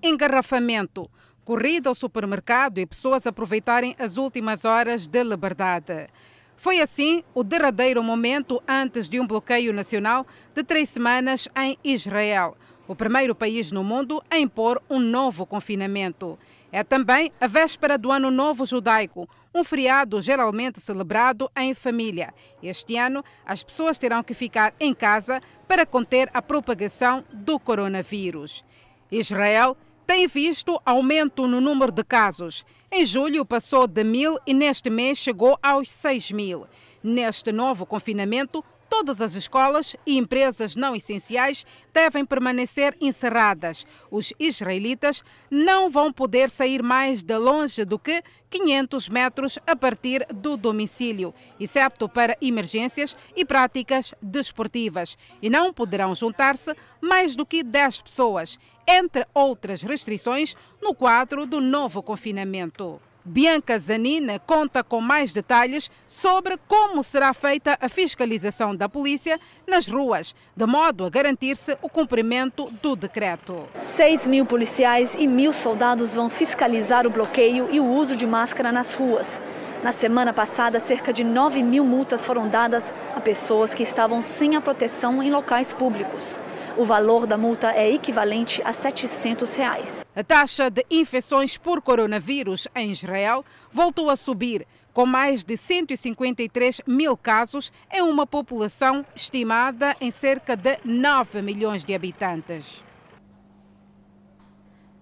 [0.01, 1.09] Engarrafamento,
[1.43, 6.07] corrida ao supermercado e pessoas aproveitarem as últimas horas de liberdade.
[6.55, 12.55] Foi assim o derradeiro momento antes de um bloqueio nacional de três semanas em Israel,
[12.87, 16.37] o primeiro país no mundo a impor um novo confinamento.
[16.75, 22.33] É também a véspera do Ano Novo Judaico, um feriado geralmente celebrado em família.
[22.63, 28.65] Este ano, as pessoas terão que ficar em casa para conter a propagação do coronavírus.
[29.11, 32.65] Israel tem visto aumento no número de casos.
[32.91, 36.65] Em julho passou de mil e neste mês chegou aos 6 mil.
[37.03, 43.87] Neste novo confinamento, Todas as escolas e empresas não essenciais devem permanecer encerradas.
[44.11, 50.23] Os israelitas não vão poder sair mais de longe do que 500 metros a partir
[50.31, 57.63] do domicílio, exceto para emergências e práticas desportivas, e não poderão juntar-se mais do que
[57.63, 63.01] 10 pessoas, entre outras restrições no quadro do novo confinamento.
[63.25, 69.87] Bianca Zanina conta com mais detalhes sobre como será feita a fiscalização da polícia nas
[69.87, 73.65] ruas, de modo a garantir-se o cumprimento do decreto.
[73.79, 78.73] 6 mil policiais e mil soldados vão fiscalizar o bloqueio e o uso de máscara
[78.73, 79.41] nas ruas.
[79.81, 82.83] Na semana passada, cerca de 9 mil multas foram dadas
[83.15, 86.39] a pessoas que estavam sem a proteção em locais públicos.
[86.75, 90.03] O valor da multa é equivalente a 700 reais.
[90.15, 96.81] A taxa de infecções por coronavírus em Israel voltou a subir, com mais de 153
[96.87, 102.83] mil casos em uma população estimada em cerca de 9 milhões de habitantes.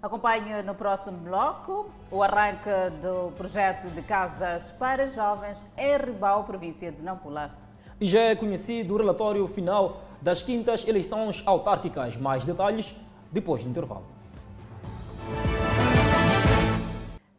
[0.02, 2.70] Acompanhe no próximo bloco o arranque
[3.02, 7.56] do projeto de casas para jovens em Ribau, província de Nampula.
[8.00, 12.16] E já é conhecido o relatório final das quintas eleições autárquicas.
[12.16, 12.94] Mais detalhes
[13.32, 14.06] depois do intervalo.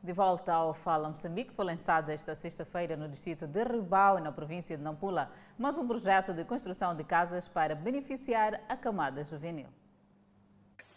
[0.02, 4.76] De volta ao Fala Moçambique, foi lançado esta sexta-feira no distrito de Ribau, na província
[4.76, 9.68] de Nampula, mais um projeto de construção de casas para beneficiar a camada juvenil.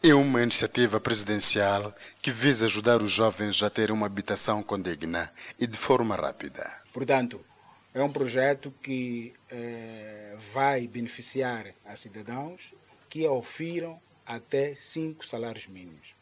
[0.03, 5.67] É uma iniciativa presidencial que visa ajudar os jovens a ter uma habitação condigna e
[5.67, 6.67] de forma rápida.
[6.91, 7.39] Portanto,
[7.93, 12.73] é um projeto que eh, vai beneficiar a cidadãos
[13.09, 16.15] que ofiram até cinco salários mínimos.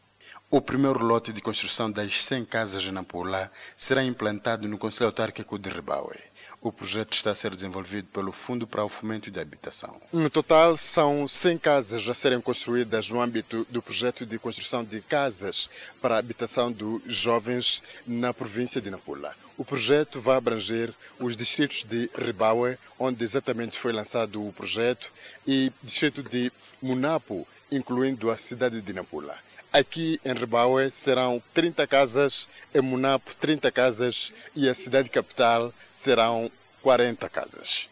[0.50, 5.58] O primeiro lote de construção das 100 casas em Nampula será implantado no Conselho Autárquico
[5.58, 6.20] de Ribaue.
[6.62, 10.00] O projeto está a ser desenvolvido pelo Fundo para o Fomento da Habitação.
[10.12, 15.02] No total, são 100 casas a serem construídas no âmbito do projeto de construção de
[15.02, 19.36] casas para a habitação dos jovens na província de Nampula.
[19.56, 25.12] O projeto vai abranger os distritos de Ribaue, onde exatamente foi lançado o projeto,
[25.46, 29.38] e distrito de Munapo, incluindo a cidade de Nampula.
[29.72, 36.52] Aqui em Ribaue serão 30 casas, em Munapo 30 casas e a cidade capital serão
[36.82, 37.90] 40 casas.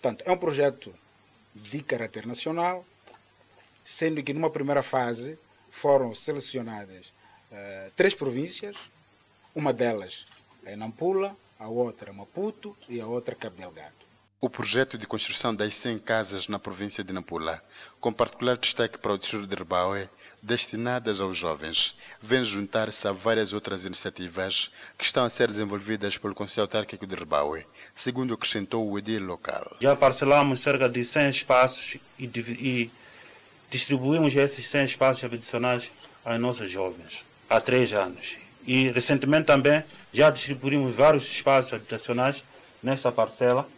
[0.00, 0.94] Portanto, é um projeto
[1.54, 2.84] de caráter nacional,
[3.82, 5.38] sendo que numa primeira fase
[5.70, 7.14] foram selecionadas
[7.50, 8.76] uh, três províncias,
[9.54, 10.26] uma delas
[10.66, 14.04] é Nampula, a outra Maputo e a outra Cabo Delgado.
[14.40, 17.62] O projeto de construção das 100 casas na província de Nampula,
[17.98, 20.06] com particular destaque para o distrito de Ribaue,
[20.42, 26.34] destinadas aos jovens, vem juntar-se a várias outras iniciativas que estão a ser desenvolvidas pelo
[26.34, 29.76] Conselho Autárquico de Ribaue, segundo acrescentou o edil local.
[29.80, 32.90] Já parcelamos cerca de 100 espaços e, e
[33.70, 35.90] distribuímos esses 100 espaços habitacionais
[36.22, 38.43] aos nossos jovens há três anos.
[38.66, 42.42] E recentemente também já distribuímos vários espaços habitacionais
[42.82, 43.68] nesta parcela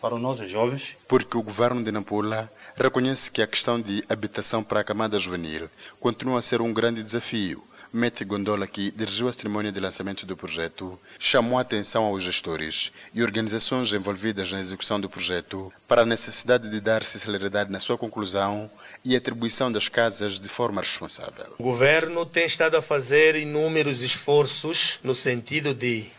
[0.00, 0.96] para os nossos jovens.
[1.08, 5.70] Porque o governo de Nampula reconhece que a questão de habitação para a camada juvenil
[5.98, 7.64] continua a ser um grande desafio.
[7.96, 12.90] Mete Gondola, que dirigiu a cerimônia de lançamento do projeto, chamou a atenção aos gestores
[13.14, 17.96] e organizações envolvidas na execução do projeto para a necessidade de dar-se celeridade na sua
[17.96, 18.68] conclusão
[19.04, 21.54] e atribuição das casas de forma responsável.
[21.56, 26.10] O governo tem estado a fazer inúmeros esforços no sentido de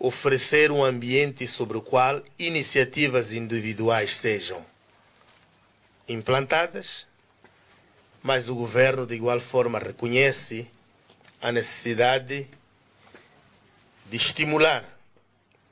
[0.00, 4.60] oferecer um ambiente sobre o qual iniciativas individuais sejam
[6.08, 7.06] implantadas,
[8.26, 10.68] mas o governo de igual forma reconhece
[11.40, 12.50] a necessidade
[14.10, 14.84] de estimular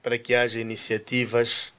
[0.01, 1.74] para que haja iniciativas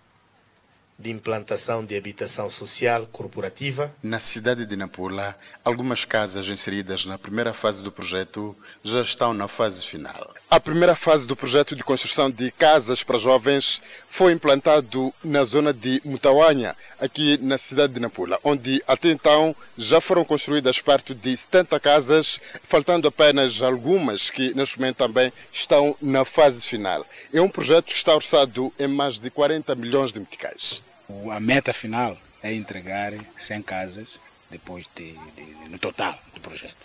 [0.97, 3.93] de implantação de habitação social corporativa.
[4.01, 9.47] Na cidade de Nampula, algumas casas inseridas na primeira fase do projeto já estão na
[9.47, 10.33] fase final.
[10.49, 15.73] A primeira fase do projeto de construção de casas para jovens foi implantado na zona
[15.73, 21.35] de Mutawanha, aqui na cidade de Nampula, onde até então já foram construídas perto de
[21.35, 27.05] 70 casas, faltando apenas algumas que neste momento também estão na fase final.
[27.33, 30.84] É um projeto que está orçado em mais de 40 milhões de meticais.
[31.31, 36.75] A meta final é entregar 100 casas depois de, de, no total do projeto.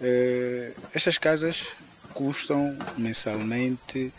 [0.00, 1.68] Uh, estas casas
[2.12, 4.12] custam mensalmente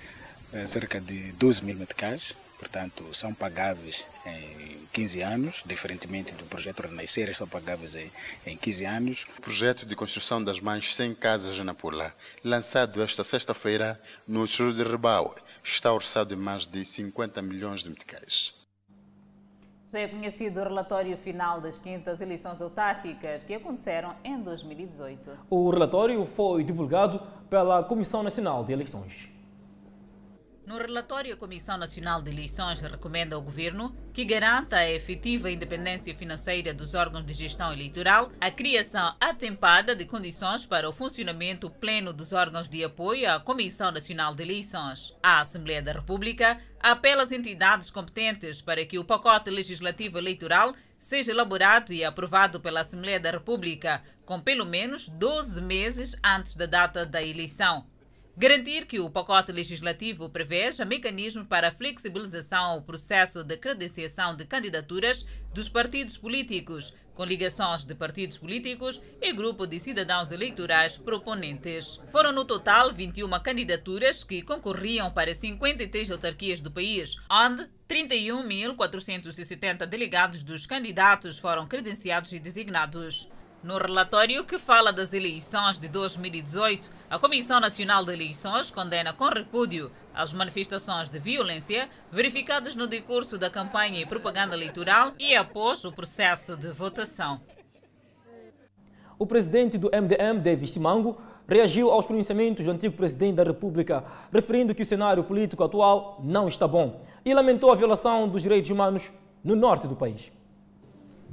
[0.54, 6.82] uh, cerca de 12 mil meticais, portanto são pagáveis em 15 anos, diferentemente do projeto
[6.82, 8.12] Renascer, são pagáveis em,
[8.46, 9.28] em 15 anos.
[9.38, 14.74] O projeto de construção das mais 100 casas na Pula, lançado esta sexta-feira no Distrito
[14.74, 18.57] de Rebau, está orçado em mais de 50 milhões de meticais.
[19.90, 25.32] Já é conhecido o relatório final das quintas eleições autárquicas que aconteceram em 2018.
[25.50, 29.30] O relatório foi divulgado pela Comissão Nacional de Eleições.
[30.68, 36.14] No relatório, a Comissão Nacional de Eleições recomenda ao Governo que garanta a efetiva independência
[36.14, 42.12] financeira dos órgãos de gestão eleitoral, a criação atempada de condições para o funcionamento pleno
[42.12, 45.16] dos órgãos de apoio à Comissão Nacional de Eleições.
[45.24, 51.32] A Assembleia da República apela às entidades competentes para que o pacote legislativo eleitoral seja
[51.32, 57.06] elaborado e aprovado pela Assembleia da República com pelo menos 12 meses antes da data
[57.06, 57.86] da eleição.
[58.40, 65.26] Garantir que o pacote legislativo preveja mecanismos para flexibilização ao processo de credenciação de candidaturas
[65.56, 72.00] dos partidos políticos, com ligações de partidos políticos e grupo de cidadãos eleitorais proponentes.
[72.12, 80.44] Foram no total 21 candidaturas que concorriam para 53 autarquias do país, onde 31.470 delegados
[80.44, 83.32] dos candidatos foram credenciados e designados.
[83.64, 89.26] No relatório que fala das eleições de 2018, a Comissão Nacional de Eleições condena com
[89.26, 95.84] repúdio as manifestações de violência verificadas no decurso da campanha e propaganda eleitoral e após
[95.86, 97.42] o processo de votação.
[99.18, 104.76] O presidente do MDM, David Simango, reagiu aos pronunciamentos do antigo presidente da República, referindo
[104.76, 109.10] que o cenário político atual não está bom e lamentou a violação dos direitos humanos
[109.44, 110.32] no norte do país.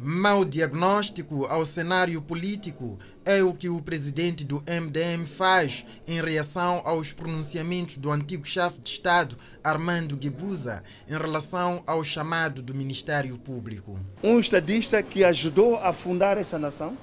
[0.06, 6.82] Mau diagnóstico ao cenário político é o que o presidente do MDM faz em reação
[6.84, 9.34] aos pronunciamentos do antigo chefe de Estado,
[9.64, 13.98] Armando Guebuza, em relação ao chamado do Ministério Público.
[14.22, 16.98] Um estadista que ajudou a fundar essa nação,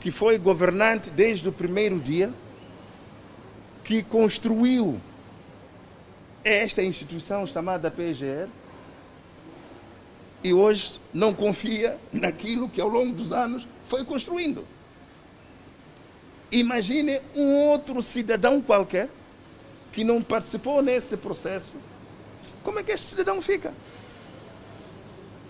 [0.00, 2.32] que foi governante desde o primeiro dia,
[3.82, 5.00] que construiu
[6.44, 8.48] esta instituição chamada PGR
[10.42, 14.64] e hoje não confia naquilo que ao longo dos anos foi construindo.
[16.50, 19.10] Imagine um outro cidadão qualquer
[19.92, 21.74] que não participou nesse processo.
[22.62, 23.72] Como é que este cidadão fica?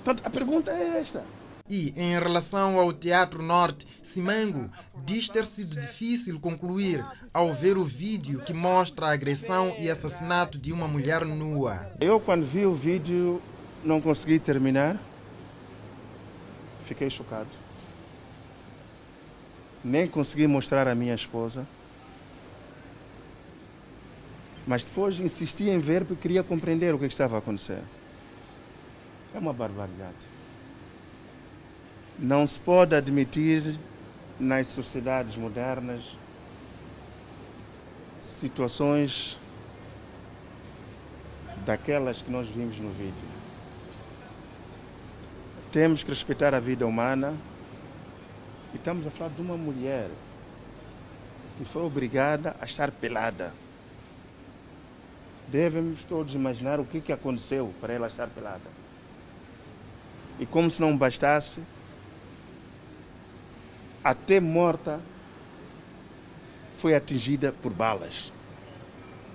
[0.05, 1.25] Portanto, a pergunta é esta.
[1.71, 4.71] E em relação ao Teatro Norte, Simango
[5.05, 10.57] diz ter sido difícil concluir ao ver o vídeo que mostra a agressão e assassinato
[10.57, 11.93] de uma mulher nua.
[12.01, 13.43] Eu, quando vi o vídeo,
[13.85, 14.97] não consegui terminar.
[16.85, 17.49] Fiquei chocado.
[19.85, 21.67] Nem consegui mostrar à minha esposa.
[24.67, 27.83] Mas depois insisti em ver porque queria compreender o que estava a acontecer.
[29.35, 30.17] É uma barbaridade.
[32.19, 33.79] Não se pode admitir
[34.39, 36.17] nas sociedades modernas
[38.21, 39.37] situações
[41.65, 43.38] daquelas que nós vimos no vídeo.
[45.79, 47.33] Temos que respeitar a vida humana
[48.75, 50.11] e estamos a falar de uma mulher
[51.57, 53.55] que foi obrigada a estar pelada.
[55.47, 58.69] Devemos todos imaginar o que, que aconteceu para ela estar pelada.
[60.41, 61.61] E como se não bastasse,
[64.03, 65.01] até morta,
[66.79, 68.33] foi atingida por balas.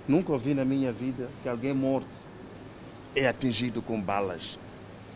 [0.06, 2.06] Nunca ouvi na minha vida que alguém morto
[3.16, 4.58] é atingido com balas.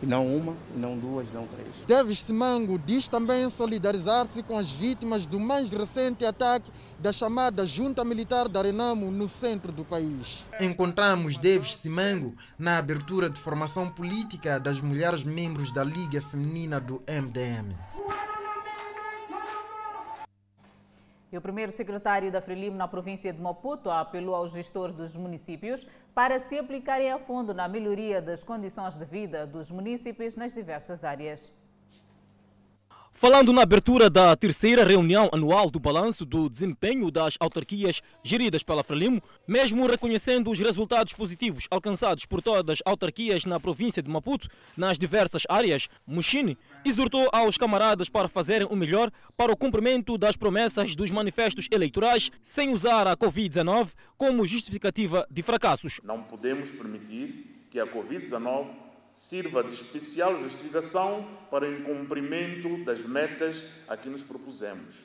[0.01, 1.67] E não uma, e não duas, não três.
[1.87, 8.03] Davis Simango diz também solidarizar-se com as vítimas do mais recente ataque da chamada Junta
[8.05, 10.43] Militar da Renamo no centro do país.
[10.59, 17.01] Encontramos Davis Simango na abertura de formação política das mulheres membros da Liga Feminina do
[17.07, 17.88] MDM.
[21.31, 25.85] E o primeiro secretário da Frelimo na província de Maputo apelou aos gestores dos municípios
[26.13, 31.03] para se aplicarem a fundo na melhoria das condições de vida dos municípios nas diversas
[31.03, 31.51] áreas.
[33.19, 38.81] Falando na abertura da terceira reunião anual do balanço do desempenho das autarquias geridas pela
[38.81, 44.47] Frelimo, mesmo reconhecendo os resultados positivos alcançados por todas as autarquias na província de Maputo,
[44.77, 50.37] nas diversas áreas, Muxine exortou aos camaradas para fazerem o melhor para o cumprimento das
[50.37, 55.99] promessas dos manifestos eleitorais, sem usar a Covid-19 como justificativa de fracassos.
[56.05, 58.88] Não podemos permitir que a Covid-19
[59.19, 65.03] sirva de especial justificação para o cumprimento das metas a que nos propusemos.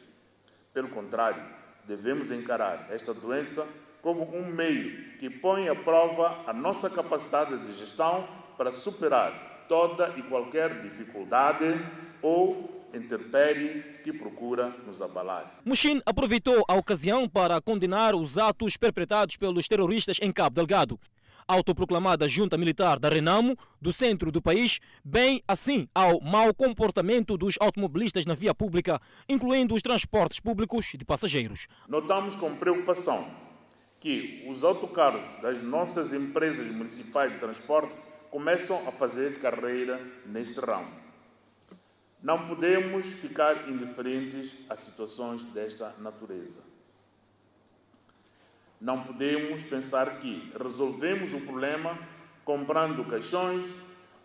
[0.73, 1.43] Pelo contrário,
[1.85, 3.67] devemos encarar esta doença
[4.01, 8.25] como um meio que põe à prova a nossa capacidade de gestão
[8.57, 11.75] para superar toda e qualquer dificuldade
[12.23, 15.59] ou intempérie que procura nos abalar.
[15.65, 21.01] Mushin aproveitou a ocasião para condenar os atos perpetrados pelos terroristas em Cabo Delgado
[21.47, 27.57] autoproclamada junta militar da Renamo, do centro do país, bem assim ao mau comportamento dos
[27.61, 31.67] automobilistas na via pública, incluindo os transportes públicos de passageiros.
[31.89, 33.27] Notamos com preocupação
[34.01, 37.99] que os autocarros das nossas empresas municipais de transporte
[38.31, 40.93] começam a fazer carreira neste ramo.
[42.23, 46.74] Não podemos ficar indiferentes a situações desta natureza.
[48.81, 51.99] Não podemos pensar que resolvemos o problema
[52.45, 53.73] comprando caixões,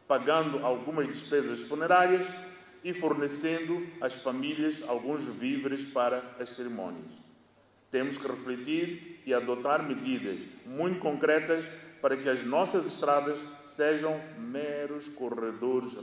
[0.07, 2.25] pagando algumas despesas funerárias
[2.83, 7.11] e fornecendo às famílias alguns víveres para as cerimônias.
[7.91, 11.65] Temos que refletir e adotar medidas muito concretas
[12.01, 15.93] para que as nossas estradas sejam meros corredores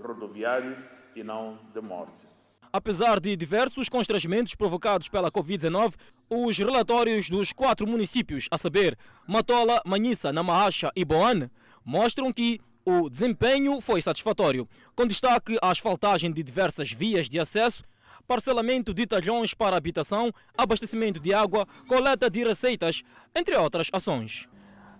[0.00, 0.78] rodoviários
[1.14, 2.26] e não de morte.
[2.72, 5.94] Apesar de diversos constrangimentos provocados pela Covid-19,
[6.30, 11.50] os relatórios dos quatro municípios, a saber, Matola, Manhissa, Namahacha e Boane,
[11.84, 17.82] mostram que o desempenho foi satisfatório, com destaque à asfaltagem de diversas vias de acesso,
[18.26, 23.02] parcelamento de talhões para habitação, abastecimento de água, coleta de receitas,
[23.34, 24.48] entre outras ações.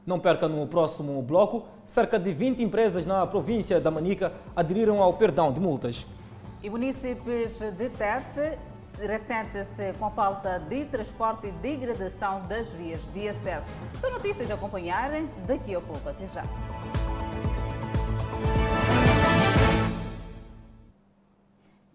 [0.06, 5.12] Não perca no próximo bloco, cerca de 20 empresas na província da Manica aderiram ao
[5.14, 6.06] perdão de multas.
[6.62, 8.58] E municípios de Tete
[9.06, 13.72] ressentem-se com falta de transporte e degradação das vias de acesso.
[14.00, 16.08] São notícias a acompanharem daqui a pouco.
[16.08, 16.42] Até já.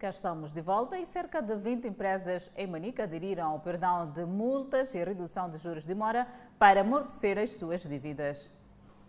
[0.03, 4.25] Cá estamos de volta e cerca de 20 empresas em Manica aderiram ao perdão de
[4.25, 6.27] multas e redução de juros de mora
[6.59, 8.51] para amortecer as suas dívidas.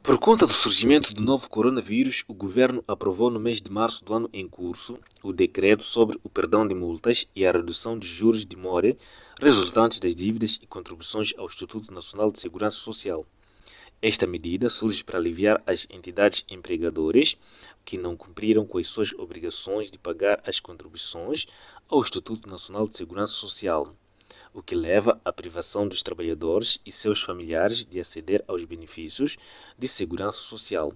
[0.05, 4.13] Por conta do surgimento do novo coronavírus, o governo aprovou no mês de março do
[4.13, 8.45] ano em curso o decreto sobre o perdão de multas e a redução de juros
[8.45, 8.99] de more
[9.41, 13.25] resultantes das dívidas e contribuições ao Instituto Nacional de Segurança Social.
[14.03, 17.39] Esta medida surge para aliviar as entidades empregadoras
[17.83, 21.47] que não cumpriram com as suas obrigações de pagar as contribuições
[21.89, 23.97] ao Instituto Nacional de Segurança Social
[24.55, 29.37] o que leva à privação dos trabalhadores e seus familiares de aceder aos benefícios
[29.77, 30.93] de segurança social.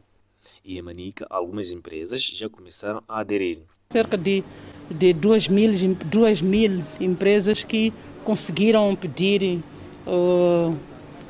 [0.64, 3.58] E em Manica, algumas empresas já começaram a aderir.
[3.90, 4.44] Cerca de,
[4.88, 5.72] de 2, mil,
[6.04, 7.92] 2 mil empresas que
[8.24, 9.60] conseguiram pedir
[10.06, 10.76] uh,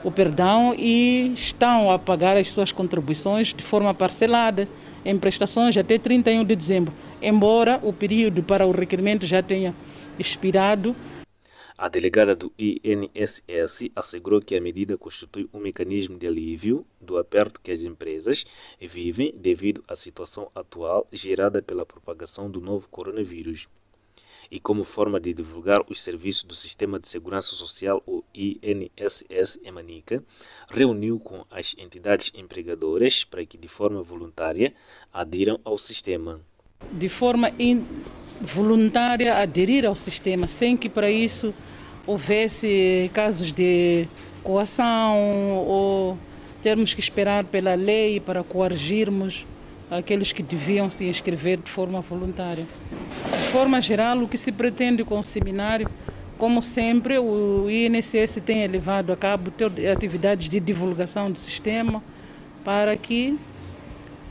[0.04, 4.68] o perdão e estão a pagar as suas contribuições de forma parcelada
[5.04, 9.74] em prestações até 31 de dezembro, embora o período para o requerimento já tenha
[10.18, 10.94] expirado
[11.78, 17.60] a delegada do INSS assegurou que a medida constitui um mecanismo de alívio do aperto
[17.60, 18.44] que as empresas
[18.80, 23.68] vivem devido à situação atual gerada pela propagação do novo coronavírus.
[24.50, 30.24] E como forma de divulgar os serviços do Sistema de Segurança Social, o INSS Emanica
[30.68, 34.74] reuniu com as entidades empregadoras para que, de forma voluntária,
[35.12, 36.40] adiram ao sistema.
[36.92, 37.52] De forma
[38.40, 41.54] voluntária, aderir ao sistema, sem que para isso
[42.06, 44.08] houvesse casos de
[44.42, 45.18] coação
[45.66, 46.18] ou
[46.62, 49.46] termos que esperar pela lei para coagirmos
[49.90, 52.66] aqueles que deviam se inscrever de forma voluntária.
[53.30, 55.88] De forma geral, o que se pretende com o seminário,
[56.38, 59.52] como sempre, o INSS tem levado a cabo
[59.92, 62.02] atividades de divulgação do sistema
[62.64, 63.38] para que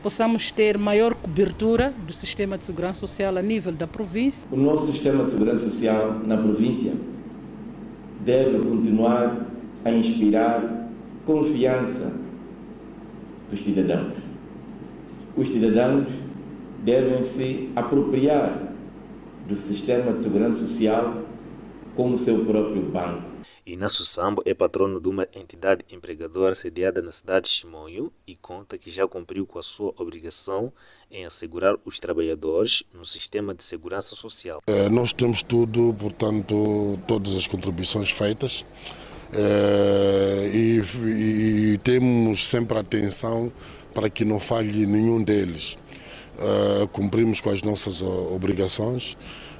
[0.02, 4.48] possamos ter maior cobertura do sistema de segurança social a nível da província.
[4.52, 6.93] O nosso sistema de segurança social na província
[8.24, 9.48] deve continuar
[9.84, 10.89] a inspirar
[11.26, 12.14] confiança
[13.50, 14.14] dos cidadãos.
[15.36, 16.08] Os cidadãos
[16.84, 18.74] devem se apropriar
[19.48, 21.22] do sistema de segurança social
[21.95, 23.26] como seu próprio banco.
[23.68, 28.78] Inácio Sambo é patrono de uma entidade empregadora sediada na cidade de Chimoio e conta
[28.78, 30.72] que já cumpriu com a sua obrigação
[31.11, 34.61] em assegurar os trabalhadores no sistema de segurança social.
[34.68, 38.63] É, nós temos tudo, portanto, todas as contribuições feitas
[39.34, 43.51] é, e, e, temos sempre atenção
[43.93, 45.78] para que não falhe nenhum deles.
[46.39, 49.18] É, cumprimos com as nossas obrigações.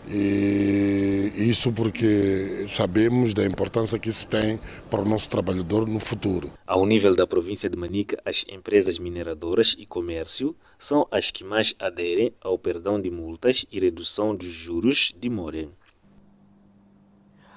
[0.10, 6.50] E isso porque sabemos da importância que isso tem para o nosso trabalhador no futuro.
[6.66, 11.76] Ao nível da província de Manica, as empresas mineradoras e comércio são as que mais
[11.78, 15.70] aderem ao perdão de multas e redução dos juros de more.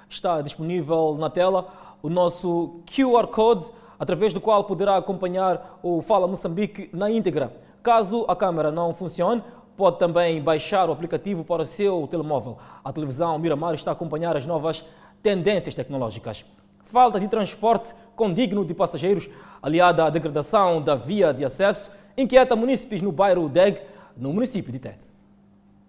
[0.09, 6.27] Está disponível na tela o nosso QR Code, através do qual poderá acompanhar o Fala
[6.27, 7.55] Moçambique na íntegra.
[7.83, 9.43] Caso a câmera não funcione,
[9.81, 12.59] Pode também baixar o aplicativo para o seu telemóvel.
[12.85, 14.85] A televisão Miramar está a acompanhar as novas
[15.23, 16.45] tendências tecnológicas.
[16.85, 19.31] Falta de transporte condigno de passageiros,
[19.63, 23.81] aliada à degradação da via de acesso, inquieta munícipes no bairro Deg,
[24.15, 25.15] no município de Tete.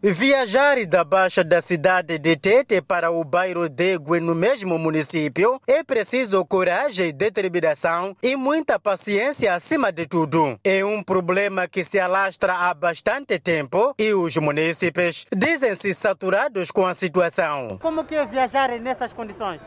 [0.03, 5.83] Viajar da baixa da cidade de Tete para o bairro Degue, no mesmo município, é
[5.83, 10.59] preciso coragem, determinação e muita paciência acima de tudo.
[10.63, 16.83] É um problema que se alastra há bastante tempo e os munícipes dizem-se saturados com
[16.83, 17.77] a situação.
[17.79, 19.61] Como que é viajar nessas condições?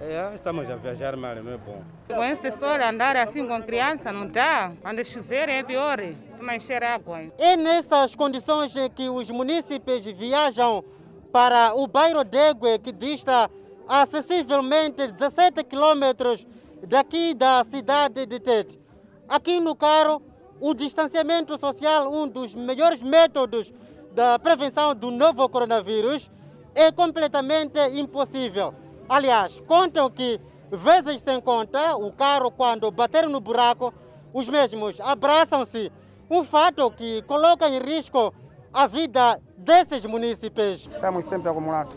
[0.00, 1.82] É, estamos a viajar, mas não é bom.
[2.08, 4.72] Com esse sol, andar assim com criança não dá.
[4.80, 5.98] Quando chover é pior,
[6.40, 7.20] não encher água.
[7.36, 10.82] É nessas condições que os munícipes viajam
[11.30, 13.50] para o bairro Degue, que dista
[13.86, 16.46] acessivelmente 17 quilômetros
[16.88, 18.80] daqui da cidade de Tete.
[19.28, 20.22] Aqui no carro,
[20.58, 23.70] o distanciamento social, um dos melhores métodos
[24.12, 26.30] da prevenção do novo coronavírus,
[26.74, 28.74] é completamente impossível.
[29.10, 30.40] Aliás, contam que,
[30.70, 33.92] vezes sem conta, o carro, quando bater no buraco,
[34.32, 35.90] os mesmos abraçam-se.
[36.30, 38.32] Um fato que coloca em risco
[38.72, 40.88] a vida desses munícipes.
[40.88, 41.96] Estamos sempre acumulados.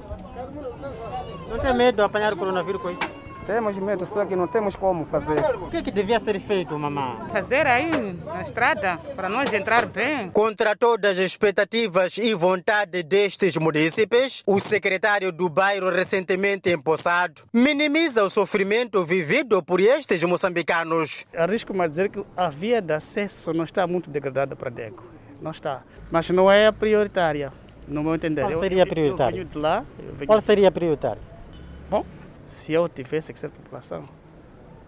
[1.47, 3.22] Não tem medo de apanhar o coronavírus com isso?
[3.45, 5.39] Temos medo, só que não temos como fazer.
[5.55, 7.29] O que, é que devia ser feito, mamãe?
[7.29, 10.31] Fazer aí na estrada, para nós entrar bem.
[10.31, 18.23] Contra todas as expectativas e vontade destes munícipes, o secretário do bairro recentemente empossado minimiza
[18.23, 21.25] o sofrimento vivido por estes moçambicanos.
[21.35, 25.03] Arrisco-me a dizer que a via de acesso não está muito degradada para Deco.
[25.41, 25.83] Não está.
[26.09, 27.51] Mas não é a prioritária,
[27.87, 28.41] no meu entender.
[28.41, 29.35] Qual seria a prioritária?
[29.35, 29.85] Eu venho de lá.
[30.13, 30.27] Venho...
[30.27, 31.21] Qual seria a prioritária?
[31.89, 32.05] Bom,
[32.43, 34.07] se eu tivesse que ser população,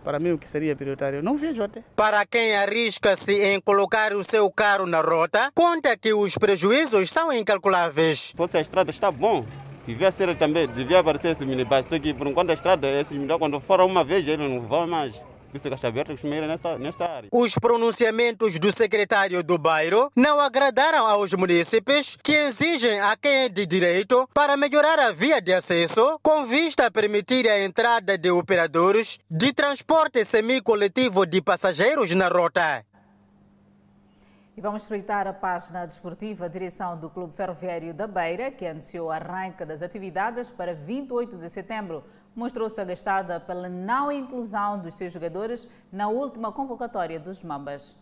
[0.04, 1.18] Para mim, o que seria prioritário?
[1.18, 1.84] Eu não vejo até.
[1.96, 7.34] Para quem arrisca-se em colocar o seu carro na rota, conta que os prejuízos são
[7.34, 8.32] incalculáveis.
[8.38, 9.44] Pois a estrada está bom.
[9.88, 11.90] Devia ser também, devia aparecer esse minibus.
[11.90, 15.16] Que por enquanto a estrada, esse minibus, quando for uma vez, ele não vai mais.
[15.56, 17.30] Isso que está aberto nessa, nessa área.
[17.32, 23.50] Os pronunciamentos do secretário do bairro não agradaram aos munícipes que exigem a quem é
[23.50, 28.30] de direito para melhorar a via de acesso com vista a permitir a entrada de
[28.30, 32.86] operadores de transporte semi-coletivo de passageiros na rota.
[34.58, 36.46] E vamos espreitar a página desportiva.
[36.46, 41.38] A direção do Clube Ferroviário da Beira, que anunciou o arranque das atividades para 28
[41.38, 42.04] de setembro,
[42.36, 47.96] mostrou-se agastada pela não inclusão dos seus jogadores na última convocatória dos Mambas.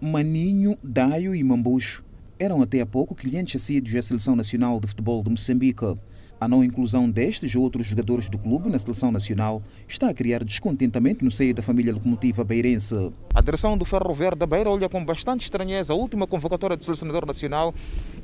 [0.00, 2.04] Maninho, Daio e Mambucho
[2.38, 5.94] eram até há pouco clientes assíduos da Seleção Nacional de Futebol de Moçambique.
[6.40, 11.24] A não inclusão destes outros jogadores do clube na seleção nacional está a criar descontentamento
[11.24, 13.12] no seio da família locomotiva beirense.
[13.34, 16.84] A direção do Ferro Verde da Beira olha com bastante estranheza a última convocatória do
[16.84, 17.72] selecionador nacional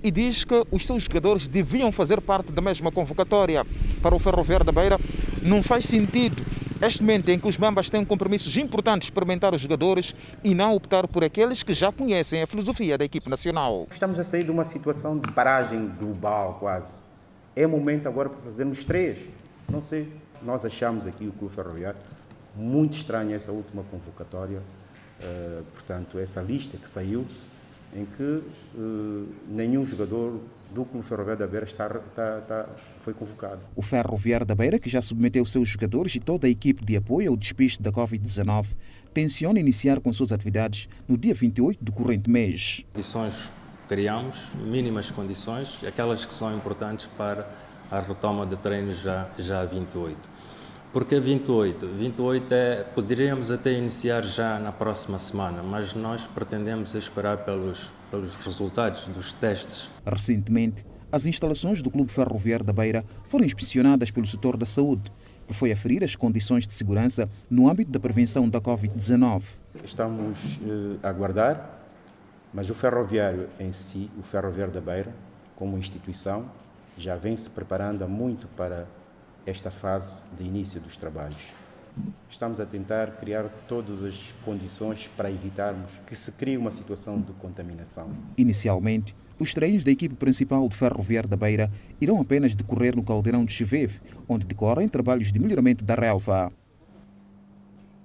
[0.02, 3.64] e diz que os seus jogadores deviam fazer parte da mesma convocatória.
[4.02, 4.98] Para o Ferro Verde da Beira,
[5.42, 6.44] não faz sentido
[6.82, 10.74] este momento em que os Bambas têm compromissos importantes para experimentar os jogadores e não
[10.74, 13.86] optar por aqueles que já conhecem a filosofia da equipe nacional.
[13.90, 17.09] Estamos a sair de uma situação de paragem global quase
[17.62, 19.30] é momento agora para fazermos três.
[19.68, 22.00] Não sei, nós achamos aqui o Clube Ferroviário
[22.54, 27.26] muito estranho essa última convocatória, uh, portanto, essa lista que saiu,
[27.94, 30.40] em que uh, nenhum jogador
[30.72, 32.68] do Clube Ferroviário da Beira está, está, está,
[33.00, 33.60] foi convocado.
[33.74, 37.30] O Ferroviário da Beira, que já submeteu seus jogadores e toda a equipe de apoio
[37.30, 38.76] ao despiste da Covid-19,
[39.12, 42.86] tenciona iniciar com suas atividades no dia 28 do corrente mês.
[42.92, 43.52] Condições
[43.90, 47.50] criamos mínimas condições, aquelas que são importantes para
[47.90, 50.16] a retoma de treinos já, já 28.
[50.92, 51.88] Porque 28?
[51.88, 58.36] 28 é, poderíamos até iniciar já na próxima semana, mas nós pretendemos esperar pelos, pelos
[58.36, 59.90] resultados dos testes.
[60.06, 65.10] Recentemente, as instalações do Clube Ferroviário da Beira foram inspecionadas pelo setor da saúde,
[65.48, 69.42] que foi aferir as condições de segurança no âmbito da prevenção da Covid-19.
[69.82, 71.79] Estamos eh, a aguardar
[72.52, 75.14] mas o ferroviário em si, o Ferroviário da Beira,
[75.54, 76.50] como instituição,
[76.96, 78.86] já vem se preparando há muito para
[79.46, 81.42] esta fase de início dos trabalhos.
[82.28, 87.32] Estamos a tentar criar todas as condições para evitarmos que se crie uma situação de
[87.34, 88.10] contaminação.
[88.36, 91.70] Inicialmente, os treinos da equipe principal de Ferroviário da Beira
[92.00, 96.52] irão apenas decorrer no caldeirão de Chiveve, onde decorrem trabalhos de melhoramento da relva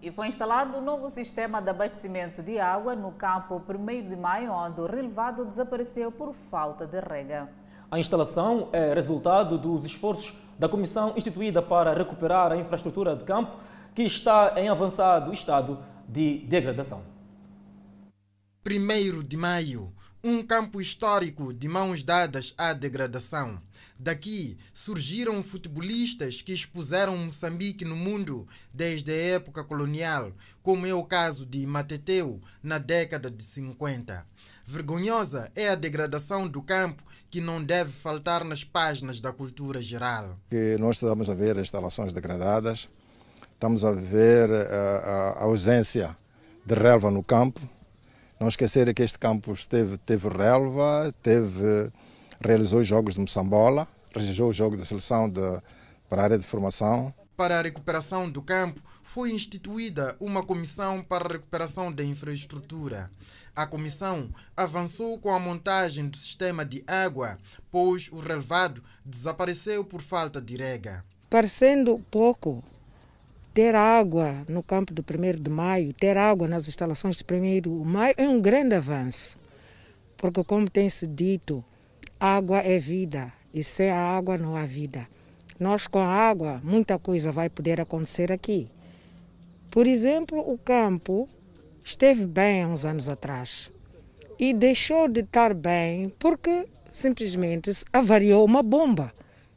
[0.05, 4.51] e foi instalado um novo sistema de abastecimento de água no campo 1 de maio,
[4.51, 7.49] onde o relevado desapareceu por falta de rega.
[7.89, 13.57] A instalação é resultado dos esforços da comissão instituída para recuperar a infraestrutura de campo,
[13.95, 17.01] que está em avançado estado de degradação.
[18.63, 19.91] 1 de maio,
[20.23, 23.59] um campo histórico de mãos dadas à degradação.
[23.97, 31.03] Daqui surgiram futebolistas que expuseram Moçambique no mundo desde a época colonial, como é o
[31.03, 34.25] caso de Mateteu, na década de 50.
[34.65, 40.37] Vergonhosa é a degradação do campo que não deve faltar nas páginas da cultura geral.
[40.49, 42.89] Que nós estamos a ver instalações degradadas,
[43.53, 46.17] estamos a ver a, a, a ausência
[46.65, 47.61] de relva no campo.
[48.39, 49.53] Não esquecer que este campo
[50.05, 51.91] teve relva, teve
[52.45, 55.41] realizou os jogos de Moçambola, realizou o jogo da seleção de,
[56.09, 57.13] para a área de formação.
[57.35, 63.11] Para a recuperação do campo, foi instituída uma comissão para a recuperação da infraestrutura.
[63.53, 67.37] A comissão avançou com a montagem do sistema de água,
[67.71, 71.03] pois o relevado desapareceu por falta de rega.
[71.29, 72.63] Parecendo pouco,
[73.53, 77.69] ter água no campo do 1 de maio, ter água nas instalações do 1 de
[77.85, 79.37] maio é um grande avanço.
[80.17, 81.63] Porque, como tem se dito,
[82.19, 85.05] Água é vida e sem a água não há vida.
[85.59, 88.69] Nós com a água, muita coisa vai poder acontecer aqui.
[89.69, 91.27] Por exemplo, o campo
[91.83, 93.69] esteve bem há uns anos atrás
[94.39, 99.13] e deixou de estar bem porque simplesmente avariou uma bomba.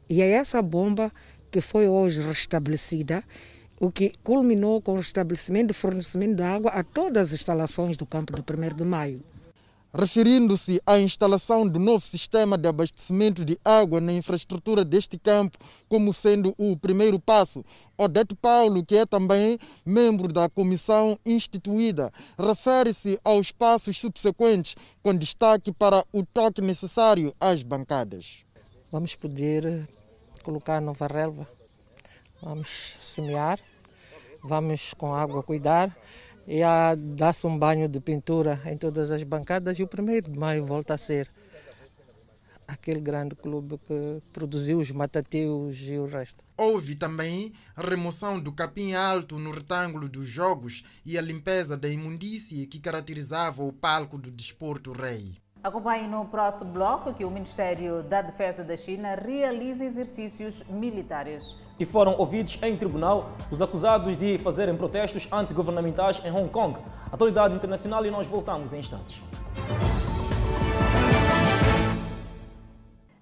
[0.09, 1.13] E é essa bomba
[1.49, 3.23] que foi hoje restabelecida,
[3.79, 8.05] o que culminou com o restabelecimento de fornecimento de água a todas as instalações do
[8.05, 9.23] campo do 1 de maio
[9.93, 16.13] referindo-se à instalação do novo sistema de abastecimento de água na infraestrutura deste campo como
[16.13, 17.63] sendo o primeiro passo.
[17.97, 25.71] Odete Paulo, que é também membro da comissão instituída, refere-se aos passos subsequentes, com destaque
[25.71, 28.45] para o toque necessário às bancadas.
[28.91, 29.87] Vamos poder
[30.43, 31.47] colocar nova relva,
[32.41, 33.59] vamos semear,
[34.43, 35.95] vamos com água cuidar
[36.51, 36.61] e
[37.15, 40.95] dá-se um banho de pintura em todas as bancadas e o primeiro de maio volta
[40.95, 41.29] a ser
[42.67, 46.43] aquele grande clube que produziu os matateus e o resto.
[46.57, 51.87] Houve também a remoção do capim alto no retângulo dos jogos e a limpeza da
[51.87, 55.37] imundície que caracterizava o palco do desporto rei.
[55.63, 61.43] Acompanhe no próximo bloco que o Ministério da Defesa da China realiza exercícios militares.
[61.79, 66.77] E foram ouvidos em tribunal os acusados de fazerem protestos antigovernamentais em Hong Kong.
[67.09, 69.21] Atualidade internacional e nós voltamos em instantes.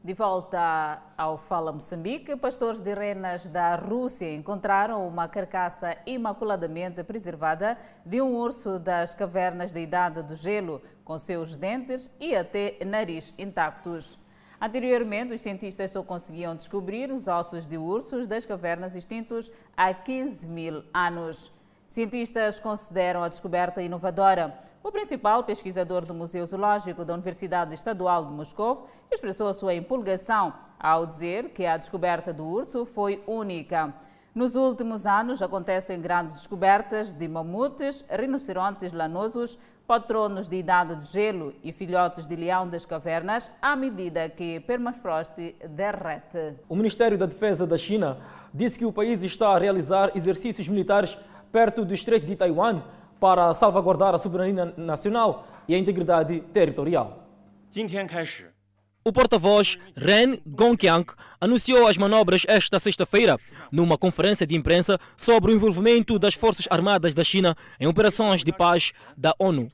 [0.04, 7.78] De volta ao Fala Moçambique, pastores de renas da Rússia encontraram uma carcaça imaculadamente preservada
[8.06, 13.34] de um urso das cavernas da Idade do Gelo, com seus dentes e até nariz
[13.38, 14.18] intactos.
[14.60, 20.48] Anteriormente, os cientistas só conseguiam descobrir os ossos de ursos das cavernas extintos há 15
[20.48, 21.52] mil anos.
[21.88, 24.60] Cientistas consideram a descoberta inovadora.
[24.84, 30.54] O principal pesquisador do Museu Zoológico da Universidade Estadual de Moscou expressou a sua empolgação
[30.80, 33.94] ao dizer que a descoberta do urso foi única.
[34.38, 39.58] Nos últimos anos acontecem grandes descobertas de mamutes, rinocerontes lanosos,
[39.88, 45.32] patronos de idade de gelo e filhotes de leão das cavernas à medida que permafrost
[45.72, 46.54] derrete.
[46.70, 48.20] O Ministério da Defesa da China
[48.54, 51.18] disse que o país está a realizar exercícios militares
[51.52, 52.84] perto do Estreito de Taiwan
[53.20, 57.24] para salvaguardar a soberania nacional e a integridade territorial.
[59.08, 61.06] O porta-voz Ren Gongqiang
[61.40, 63.40] anunciou as manobras esta sexta-feira
[63.72, 68.52] numa conferência de imprensa sobre o envolvimento das Forças Armadas da China em operações de
[68.52, 69.72] paz da ONU.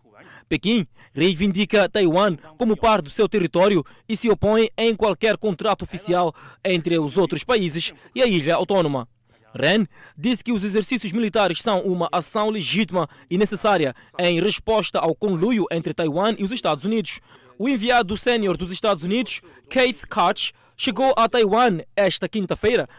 [0.48, 6.32] Pequim reivindica Taiwan como parte do seu território e se opõe em qualquer contrato oficial
[6.64, 9.08] entre os outros países e a ilha autônoma.
[9.56, 15.16] Ren disse que os exercícios militares são uma ação legítima e necessária em resposta ao
[15.16, 17.20] conluio entre Taiwan e os Estados Unidos.
[17.58, 22.90] O enviado sênior dos Estados Unidos, Keith Koch, chegou a Taiwan esta quinta-feira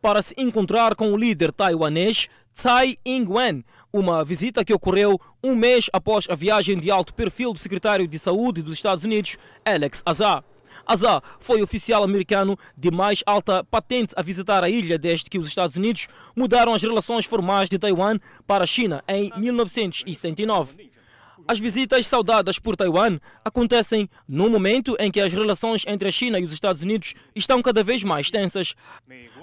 [0.00, 5.88] para se encontrar com o líder taiwanês Tsai Ing-wen, uma visita que ocorreu um mês
[5.92, 10.42] após a viagem de alto perfil do secretário de Saúde dos Estados Unidos, Alex Azar.
[10.86, 15.46] Azar foi oficial americano de mais alta patente a visitar a ilha desde que os
[15.46, 20.87] Estados Unidos mudaram as relações formais de Taiwan para a China em 1979.
[21.50, 26.38] As visitas saudadas por Taiwan acontecem no momento em que as relações entre a China
[26.38, 28.74] e os Estados Unidos estão cada vez mais tensas.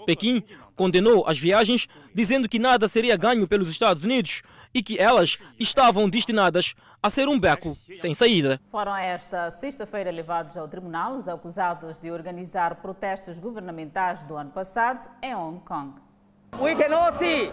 [0.05, 0.43] Pequim
[0.75, 6.07] condenou as viagens, dizendo que nada seria ganho pelos Estados Unidos e que elas estavam
[6.07, 8.61] destinadas a ser um beco sem saída.
[8.69, 15.09] Foram esta sexta-feira levados ao tribunal os acusados de organizar protestos governamentais do ano passado
[15.23, 16.04] em Hong Kong.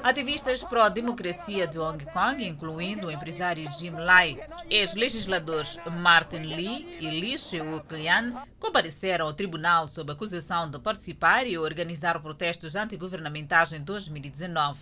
[0.05, 4.39] Ativistas pró-democracia de Hong Kong, incluindo o empresário Jim Lai,
[4.71, 11.59] ex-legisladores Martin Lee e Li Sheuk Lian, compareceram ao tribunal sob acusação de participar e
[11.59, 14.79] organizar protestos antigovernamentais em 2019.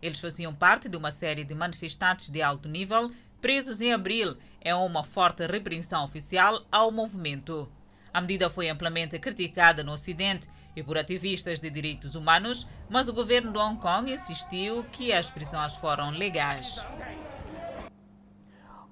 [0.00, 3.10] Eles faziam parte de uma série de manifestantes de alto nível
[3.40, 7.68] presos em abril em uma forte repreensão oficial ao movimento.
[8.12, 13.12] A medida foi amplamente criticada no Ocidente e por ativistas de direitos humanos, mas o
[13.12, 16.84] governo de Hong Kong insistiu que as prisões foram legais.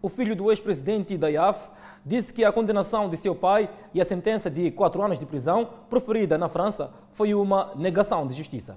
[0.00, 1.70] O filho do ex-presidente da IAF
[2.04, 5.68] disse que a condenação de seu pai e a sentença de quatro anos de prisão
[5.88, 8.76] proferida na França foi uma negação de justiça.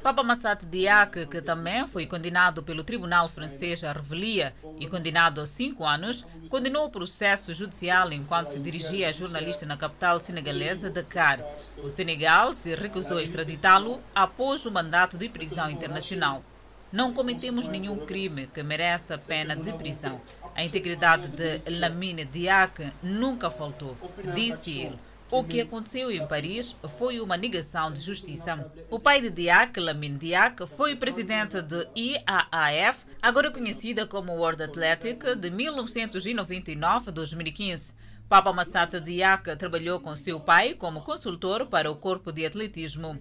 [0.00, 5.46] Papa Massat Diak, que também foi condenado pelo Tribunal Francês à revelia e condenado a
[5.46, 11.40] cinco anos, condenou o processo judicial enquanto se dirigia a jornalista na capital senegalesa, Dakar.
[11.82, 16.44] O Senegal se recusou a extraditá-lo após o mandato de prisão internacional.
[16.92, 20.20] Não cometemos nenhum crime que mereça pena de prisão.
[20.54, 23.96] A integridade de Lamine Diak nunca faltou,
[24.32, 24.98] disse ele.
[25.30, 28.70] O que aconteceu em Paris foi uma negação de justiça.
[28.90, 35.34] O pai de Diak, Lamine Diak, foi presidente de IAAF, agora conhecida como World Athletic,
[35.36, 37.94] de 1999 a 2015.
[38.28, 43.18] Papa Massata Diak trabalhou com seu pai como consultor para o corpo de atletismo.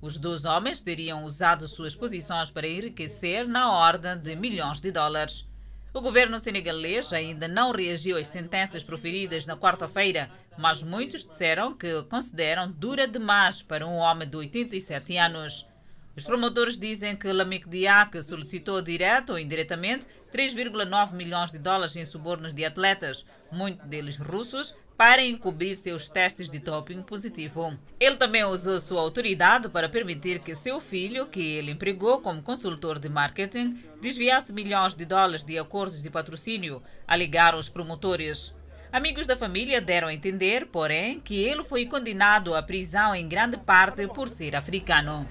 [0.00, 5.49] Os dois homens teriam usado suas posições para enriquecer na ordem de milhões de dólares.
[5.92, 12.04] O governo senegalês ainda não reagiu às sentenças proferidas na quarta-feira, mas muitos disseram que
[12.04, 15.68] consideram dura demais para um homem de 87 anos.
[16.16, 22.06] Os promotores dizem que Lamik Diak solicitou direto ou indiretamente 3,9 milhões de dólares em
[22.06, 27.74] subornos de atletas, muitos deles russos, para encobrir seus testes de doping positivo.
[27.98, 32.98] Ele também usou sua autoridade para permitir que seu filho, que ele empregou como consultor
[32.98, 38.54] de marketing, desviasse milhões de dólares de acordos de patrocínio, alegaram os promotores.
[38.92, 43.56] Amigos da família deram a entender, porém, que ele foi condenado à prisão em grande
[43.56, 45.26] parte por ser africano.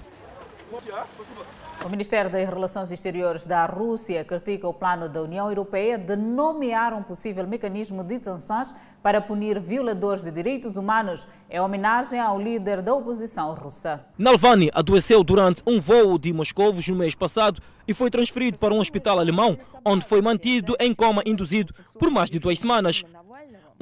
[1.82, 6.92] O Ministério das Relações Exteriores da Rússia critica o plano da União Europeia de nomear
[6.92, 12.82] um possível mecanismo de sanções para punir violadores de direitos humanos em homenagem ao líder
[12.82, 14.04] da oposição russa.
[14.18, 18.78] Navalny adoeceu durante um voo de Moscou no mês passado e foi transferido para um
[18.78, 23.04] hospital alemão, onde foi mantido em coma induzido por mais de duas semanas.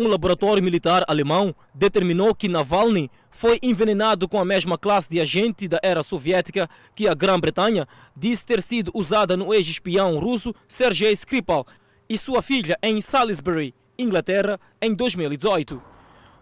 [0.00, 5.66] Um laboratório militar alemão determinou que Navalny foi envenenado com a mesma classe de agente
[5.66, 7.84] da era soviética que a Grã-Bretanha
[8.16, 11.66] disse ter sido usada no ex-espião russo Sergei Skripal
[12.08, 15.82] e sua filha em Salisbury, Inglaterra, em 2018.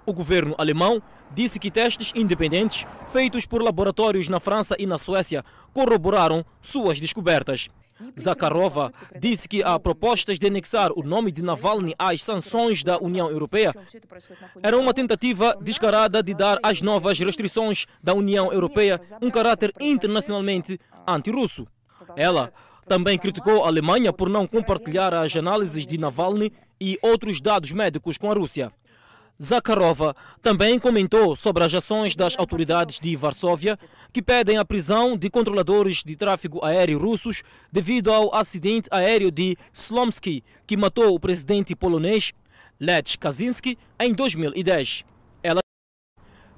[0.04, 1.02] O governo alemão
[1.34, 5.42] disse que testes independentes feitos por laboratórios na França e na Suécia
[5.72, 7.70] corroboraram suas descobertas.
[8.18, 13.30] Zakharova disse que há propostas de anexar o nome de Navalny às sanções da União
[13.30, 13.74] Europeia
[14.62, 20.78] era uma tentativa descarada de dar às novas restrições da União Europeia um caráter internacionalmente
[21.06, 21.66] anti-russo.
[22.14, 22.52] Ela
[22.86, 28.18] também criticou a Alemanha por não compartilhar as análises de Navalny e outros dados médicos
[28.18, 28.72] com a Rússia.
[29.42, 33.76] Zakharova também comentou sobre as ações das autoridades de Varsóvia
[34.16, 39.58] que pedem a prisão de controladores de tráfego aéreo russos devido ao acidente aéreo de
[39.74, 42.32] Slomsky que matou o presidente polonês
[42.80, 45.04] Lech Kaczynski em 2010.
[45.42, 45.60] Ela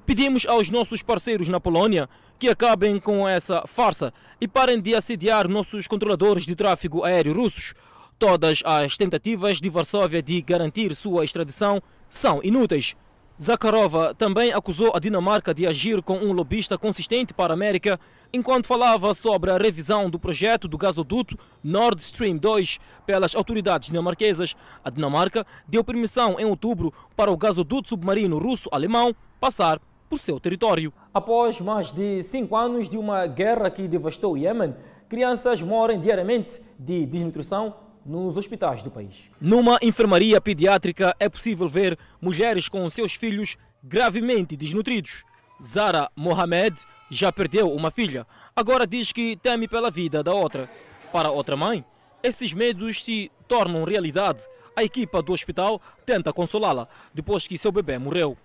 [0.05, 2.07] Pedimos aos nossos parceiros na Polônia
[2.39, 7.73] que acabem com essa farsa e parem de assediar nossos controladores de tráfego aéreo russos.
[8.17, 12.95] Todas as tentativas de Varsóvia de garantir sua extradição são inúteis.
[13.41, 17.97] Zakharova também acusou a Dinamarca de agir com um lobista consistente para a América
[18.33, 24.57] enquanto falava sobre a revisão do projeto do gasoduto Nord Stream 2 pelas autoridades dinamarquesas.
[24.83, 29.79] A Dinamarca deu permissão em outubro para o gasoduto submarino russo-alemão passar
[30.09, 30.91] por seu território.
[31.13, 34.75] Após mais de cinco anos de uma guerra que devastou o Iêmen,
[35.07, 37.73] crianças morrem diariamente de desnutrição
[38.09, 39.29] nos hospitais do país.
[39.39, 45.23] Numa enfermaria pediátrica é possível ver mulheres com seus filhos gravemente desnutridos.
[45.63, 46.75] Zara Mohamed
[47.11, 50.67] já perdeu uma filha, agora diz que teme pela vida da outra.
[51.11, 51.85] Para outra mãe,
[52.23, 54.41] esses medos se tornam realidade.
[54.75, 58.35] A equipa do hospital tenta consolá-la depois que seu bebê morreu.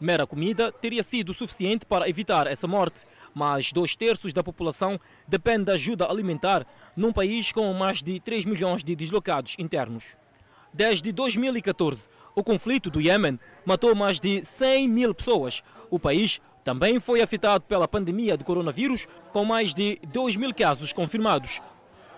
[0.00, 5.64] Mera comida teria sido suficiente para evitar essa morte, mas dois terços da população depende
[5.64, 6.66] da ajuda alimentar
[6.96, 10.16] num país com mais de 3 milhões de deslocados internos.
[10.72, 15.62] Desde 2014, o conflito do Iêmen matou mais de 100 mil pessoas.
[15.90, 20.92] O país também foi afetado pela pandemia do coronavírus, com mais de 2 mil casos
[20.92, 21.60] confirmados.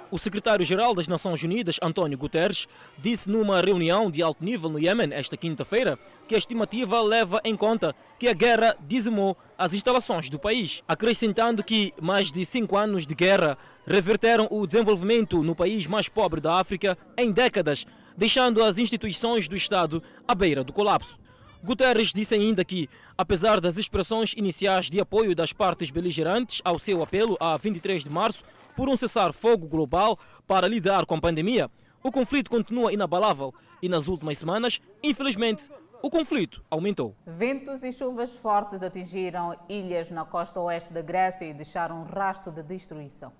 [0.08, 5.12] O secretário-geral das Nações Unidas, António Guterres, disse numa reunião de alto nível no Iêmen
[5.12, 10.38] esta quinta-feira que a estimativa leva em conta que a guerra dizimou as instalações do
[10.38, 13.56] país, acrescentando que mais de cinco anos de guerra
[13.86, 19.56] reverteram o desenvolvimento no país mais pobre da África em décadas, deixando as instituições do
[19.56, 21.18] Estado à beira do colapso.
[21.62, 27.02] Guterres disse ainda que, apesar das expressões iniciais de apoio das partes beligerantes ao seu
[27.02, 28.44] apelo a 23 de março
[28.76, 31.70] por um cessar-fogo global para lidar com a pandemia,
[32.02, 33.52] o conflito continua inabalável
[33.82, 35.68] e nas últimas semanas, infelizmente,
[36.06, 37.16] o conflito aumentou.
[37.26, 42.52] Ventos e chuvas fortes atingiram ilhas na costa oeste da Grécia e deixaram um rastro
[42.52, 43.32] de destruição.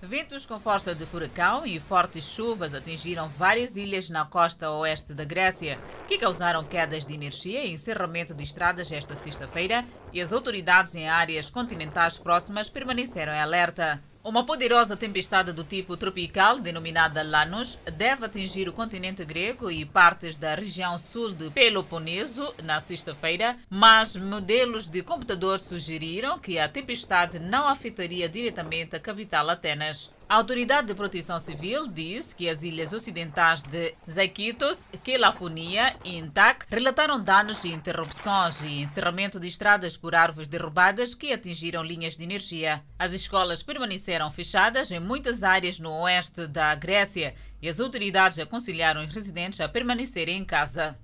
[0.00, 5.24] Ventos com força de furacão e fortes chuvas atingiram várias ilhas na costa oeste da
[5.24, 5.76] Grécia,
[6.06, 11.08] que causaram quedas de energia e encerramento de estradas esta sexta-feira, e as autoridades em
[11.08, 14.00] áreas continentais próximas permaneceram em alerta.
[14.26, 20.36] Uma poderosa tempestade do tipo tropical, denominada Lanos, deve atingir o continente grego e partes
[20.36, 27.38] da região sul de Peloponeso na sexta-feira, mas modelos de computador sugeriram que a tempestade
[27.38, 30.10] não afetaria diretamente a capital Atenas.
[30.28, 36.66] A Autoridade de Proteção Civil diz que as ilhas ocidentais de Zakynthos, Kelafonia e Intac
[36.68, 42.24] relataram danos e interrupções e encerramento de estradas por árvores derrubadas que atingiram linhas de
[42.24, 42.82] energia.
[42.98, 49.04] As escolas permaneceram fechadas em muitas áreas no oeste da Grécia e as autoridades aconselharam
[49.04, 50.98] os residentes a permanecerem em casa.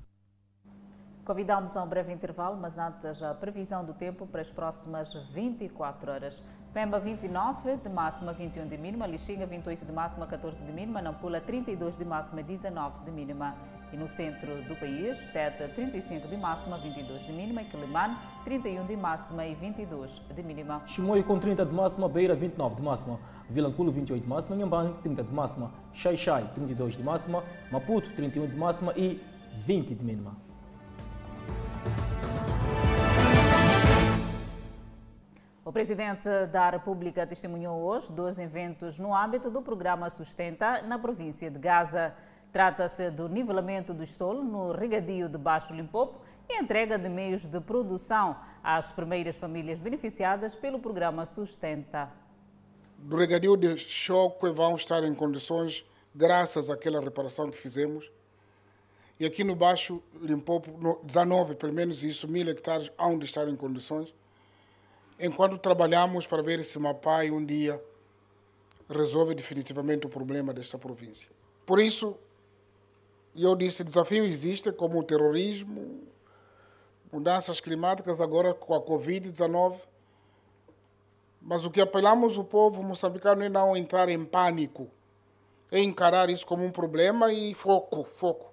[1.25, 6.11] Convidamos a um breve intervalo, mas antes a previsão do tempo para as próximas 24
[6.11, 6.43] horas.
[6.75, 11.41] Pemba 29 de máxima, 21 de mínima, Lixinga 28 de máxima, 14 de mínima, Nampula
[11.41, 13.55] 32 de máxima, 19 de mínima.
[13.93, 18.85] E no centro do país, Teta 35 de máxima, 22 de mínima, e Quelimane 31
[18.87, 20.83] de máxima e 22 de mínima.
[20.87, 25.23] Chimoio com 30 de máxima, Beira 29 de máxima, Vilanculo 28 de máxima, Nhambane 30
[25.23, 28.93] de máxima, Xai-Xai 32 de máxima, Maputo 31 de máxima.
[28.97, 29.21] E
[29.65, 30.52] 20 de mínima.
[35.65, 41.49] O presidente da República testemunhou hoje dois eventos no âmbito do programa Sustenta na província
[41.49, 42.13] de Gaza.
[42.53, 47.61] Trata-se do nivelamento do solo no regadio de Baixo Limpopo e entrega de meios de
[47.61, 52.11] produção às primeiras famílias beneficiadas pelo programa Sustenta.
[52.99, 58.11] Do regadio de choque vão estar em condições graças àquela reparação que fizemos.
[59.19, 63.55] E aqui no Baixo Limpopo, 19, pelo menos isso, mil hectares hão de estar em
[63.55, 64.13] condições
[65.23, 67.81] enquanto trabalhamos para ver se Mapai um dia
[68.91, 71.31] resolve definitivamente o problema desta província.
[71.65, 72.19] Por isso,
[73.35, 76.03] eu disse, desafio existe, como o terrorismo,
[77.11, 79.79] mudanças climáticas, agora com a Covid-19,
[81.41, 84.91] mas o que apelamos o povo moçambicano é não entrar em pânico,
[85.71, 88.53] é encarar isso como um problema e foco, foco.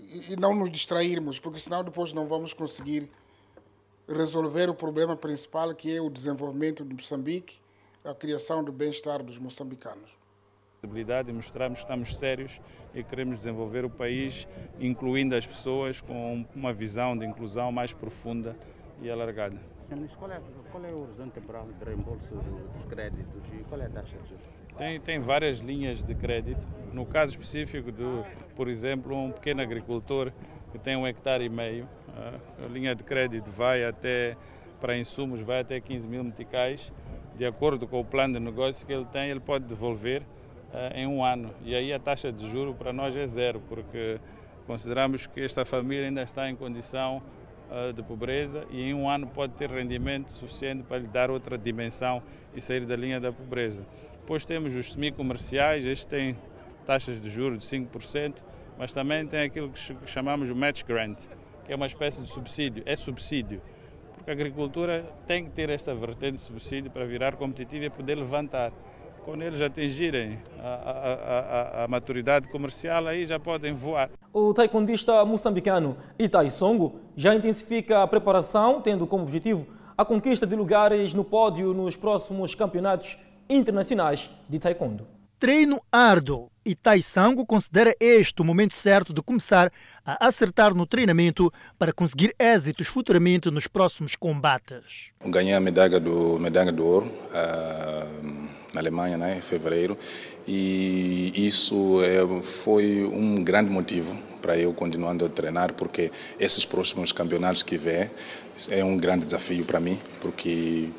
[0.00, 3.10] E não nos distrairmos, porque senão depois não vamos conseguir
[4.08, 7.58] resolver o problema principal que é o desenvolvimento de Moçambique,
[8.04, 10.16] a criação do bem-estar dos moçambicanos.
[10.82, 12.60] E mostrarmos que estamos sérios
[12.94, 14.48] e queremos desenvolver o país,
[14.78, 18.56] incluindo as pessoas com uma visão de inclusão mais profunda
[19.02, 19.58] e alargada.
[20.18, 20.40] Qual é,
[20.70, 22.34] qual é o horizonte temporal de reembolso
[22.74, 24.44] dos créditos e qual é a taxa de juros?
[24.76, 26.60] Tem, tem várias linhas de crédito.
[26.92, 30.32] No caso específico do, por exemplo, um pequeno agricultor
[30.70, 31.88] que tem um hectare e meio,
[32.64, 34.36] a linha de crédito vai até,
[34.80, 36.92] para insumos, vai até 15 mil meticais.
[37.36, 40.22] De acordo com o plano de negócio que ele tem, ele pode devolver
[40.72, 41.54] uh, em um ano.
[41.64, 44.18] E aí a taxa de juro para nós é zero, porque
[44.66, 47.22] consideramos que esta família ainda está em condição
[47.70, 51.56] uh, de pobreza e em um ano pode ter rendimento suficiente para lhe dar outra
[51.56, 52.22] dimensão
[52.54, 53.86] e sair da linha da pobreza.
[54.20, 56.36] Depois temos os semi-comerciais, estes têm
[56.86, 58.34] taxas de juros de 5%,
[58.78, 61.18] mas também tem aquilo que chamamos o match grant,
[61.68, 63.60] que é uma espécie de subsídio, é subsídio,
[64.14, 68.14] porque a agricultura tem que ter esta vertente de subsídio para virar competitiva e poder
[68.14, 68.72] levantar.
[69.22, 74.08] Quando eles atingirem a, a, a, a maturidade comercial, aí já podem voar.
[74.32, 80.56] O taekwondista moçambicano Itai Songo já intensifica a preparação, tendo como objetivo a conquista de
[80.56, 85.06] lugares no pódio nos próximos campeonatos internacionais de taekwondo.
[85.38, 89.72] Treino árduo e Taisango considera este o momento certo de começar
[90.04, 95.12] a acertar no treinamento para conseguir êxitos futuramente nos próximos combates.
[95.24, 99.96] Ganhei a medalha do medalha de ouro uh, na Alemanha, né, em fevereiro,
[100.46, 107.12] e isso é, foi um grande motivo para eu continuando a treinar, porque esses próximos
[107.12, 108.10] campeonatos que vem
[108.70, 110.90] é um grande desafio para mim, porque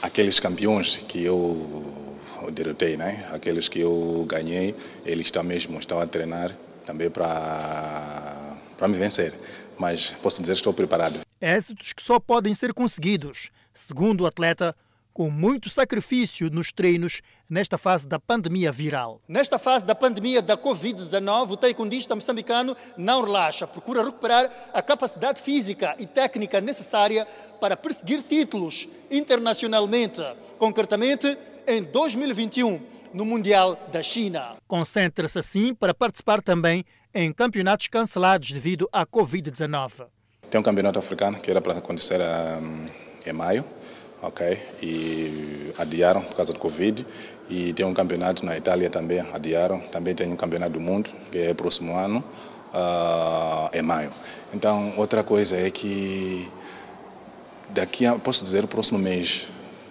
[0.00, 2.01] aqueles campeões que eu
[2.50, 3.28] derrotei, né?
[3.32, 4.74] Aqueles que eu ganhei,
[5.04, 9.32] eles estão mesmo estão a treinar também para para me vencer.
[9.78, 11.20] Mas posso dizer que estou preparado.
[11.40, 14.74] Êxitos que só podem ser conseguidos, segundo o atleta,
[15.12, 19.20] com muito sacrifício nos treinos nesta fase da pandemia viral.
[19.28, 25.42] Nesta fase da pandemia da Covid-19, o taekwondista moçambicano não relaxa, procura recuperar a capacidade
[25.42, 27.26] física e técnica necessária
[27.60, 30.22] para perseguir títulos internacionalmente,
[30.58, 31.36] concretamente
[31.66, 32.80] em 2021
[33.12, 34.56] no Mundial da China.
[34.66, 36.84] Concentra-se assim para participar também
[37.14, 40.06] em campeonatos cancelados devido à Covid-19.
[40.50, 42.86] Tem um campeonato africano que era para acontecer um,
[43.26, 43.64] em maio,
[44.22, 44.58] ok?
[44.80, 47.04] E adiaram por causa do Covid.
[47.50, 49.80] E tem um campeonato na Itália também, adiaram.
[49.80, 52.24] Também tem um campeonato do mundo, que é próximo ano,
[52.72, 54.10] uh, em maio.
[54.54, 56.48] Então, outra coisa é que
[57.70, 59.48] daqui a, posso dizer, o próximo mês,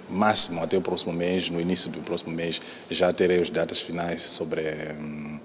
[0.09, 4.21] máximo até o próximo mês, no início do próximo mês, já terei as datas finais
[4.21, 4.61] sobre
[4.97, 5.39] hum,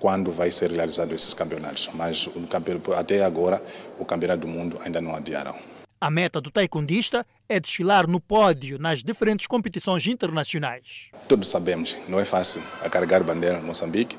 [0.00, 1.90] quando vai ser realizado esses campeonatos.
[1.94, 2.28] Mas
[2.96, 3.62] até agora,
[3.98, 5.54] o campeonato do mundo ainda não adiaram.
[6.02, 11.10] A meta do taekwondista é desfilar no pódio nas diferentes competições internacionais.
[11.28, 14.18] Todos sabemos, não é fácil a carregar bandeira em Moçambique,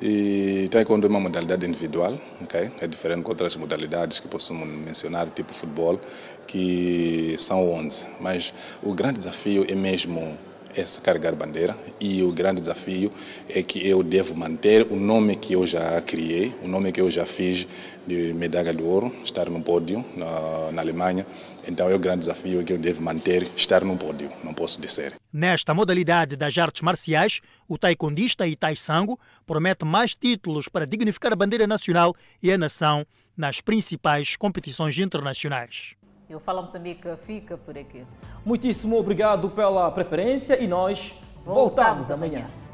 [0.00, 2.70] e taekwondo é uma modalidade individual, okay?
[2.80, 6.00] é diferente de outras modalidades que possamos mencionar, tipo futebol,
[6.46, 8.06] que são 11.
[8.20, 10.38] Mas o grande desafio é mesmo
[10.76, 13.10] é carregar bandeira e o grande desafio
[13.48, 17.10] é que eu devo manter o nome que eu já criei, o nome que eu
[17.10, 17.66] já fiz
[18.06, 21.26] de medalha de ouro, estar no pódio na, na Alemanha.
[21.66, 25.14] Então é o grande desafio que eu devo manter, estar no pódio, não posso descer.
[25.32, 31.36] Nesta modalidade das artes marciais, o taekwondista Itai Sango promete mais títulos para dignificar a
[31.36, 33.04] bandeira nacional e a nação
[33.36, 35.96] nas principais competições internacionais.
[36.28, 38.04] Eu Fala Moçambique fica por aqui.
[38.44, 41.14] Muitíssimo obrigado pela preferência e nós
[41.44, 42.38] voltamos, voltamos amanhã.
[42.38, 42.65] amanhã.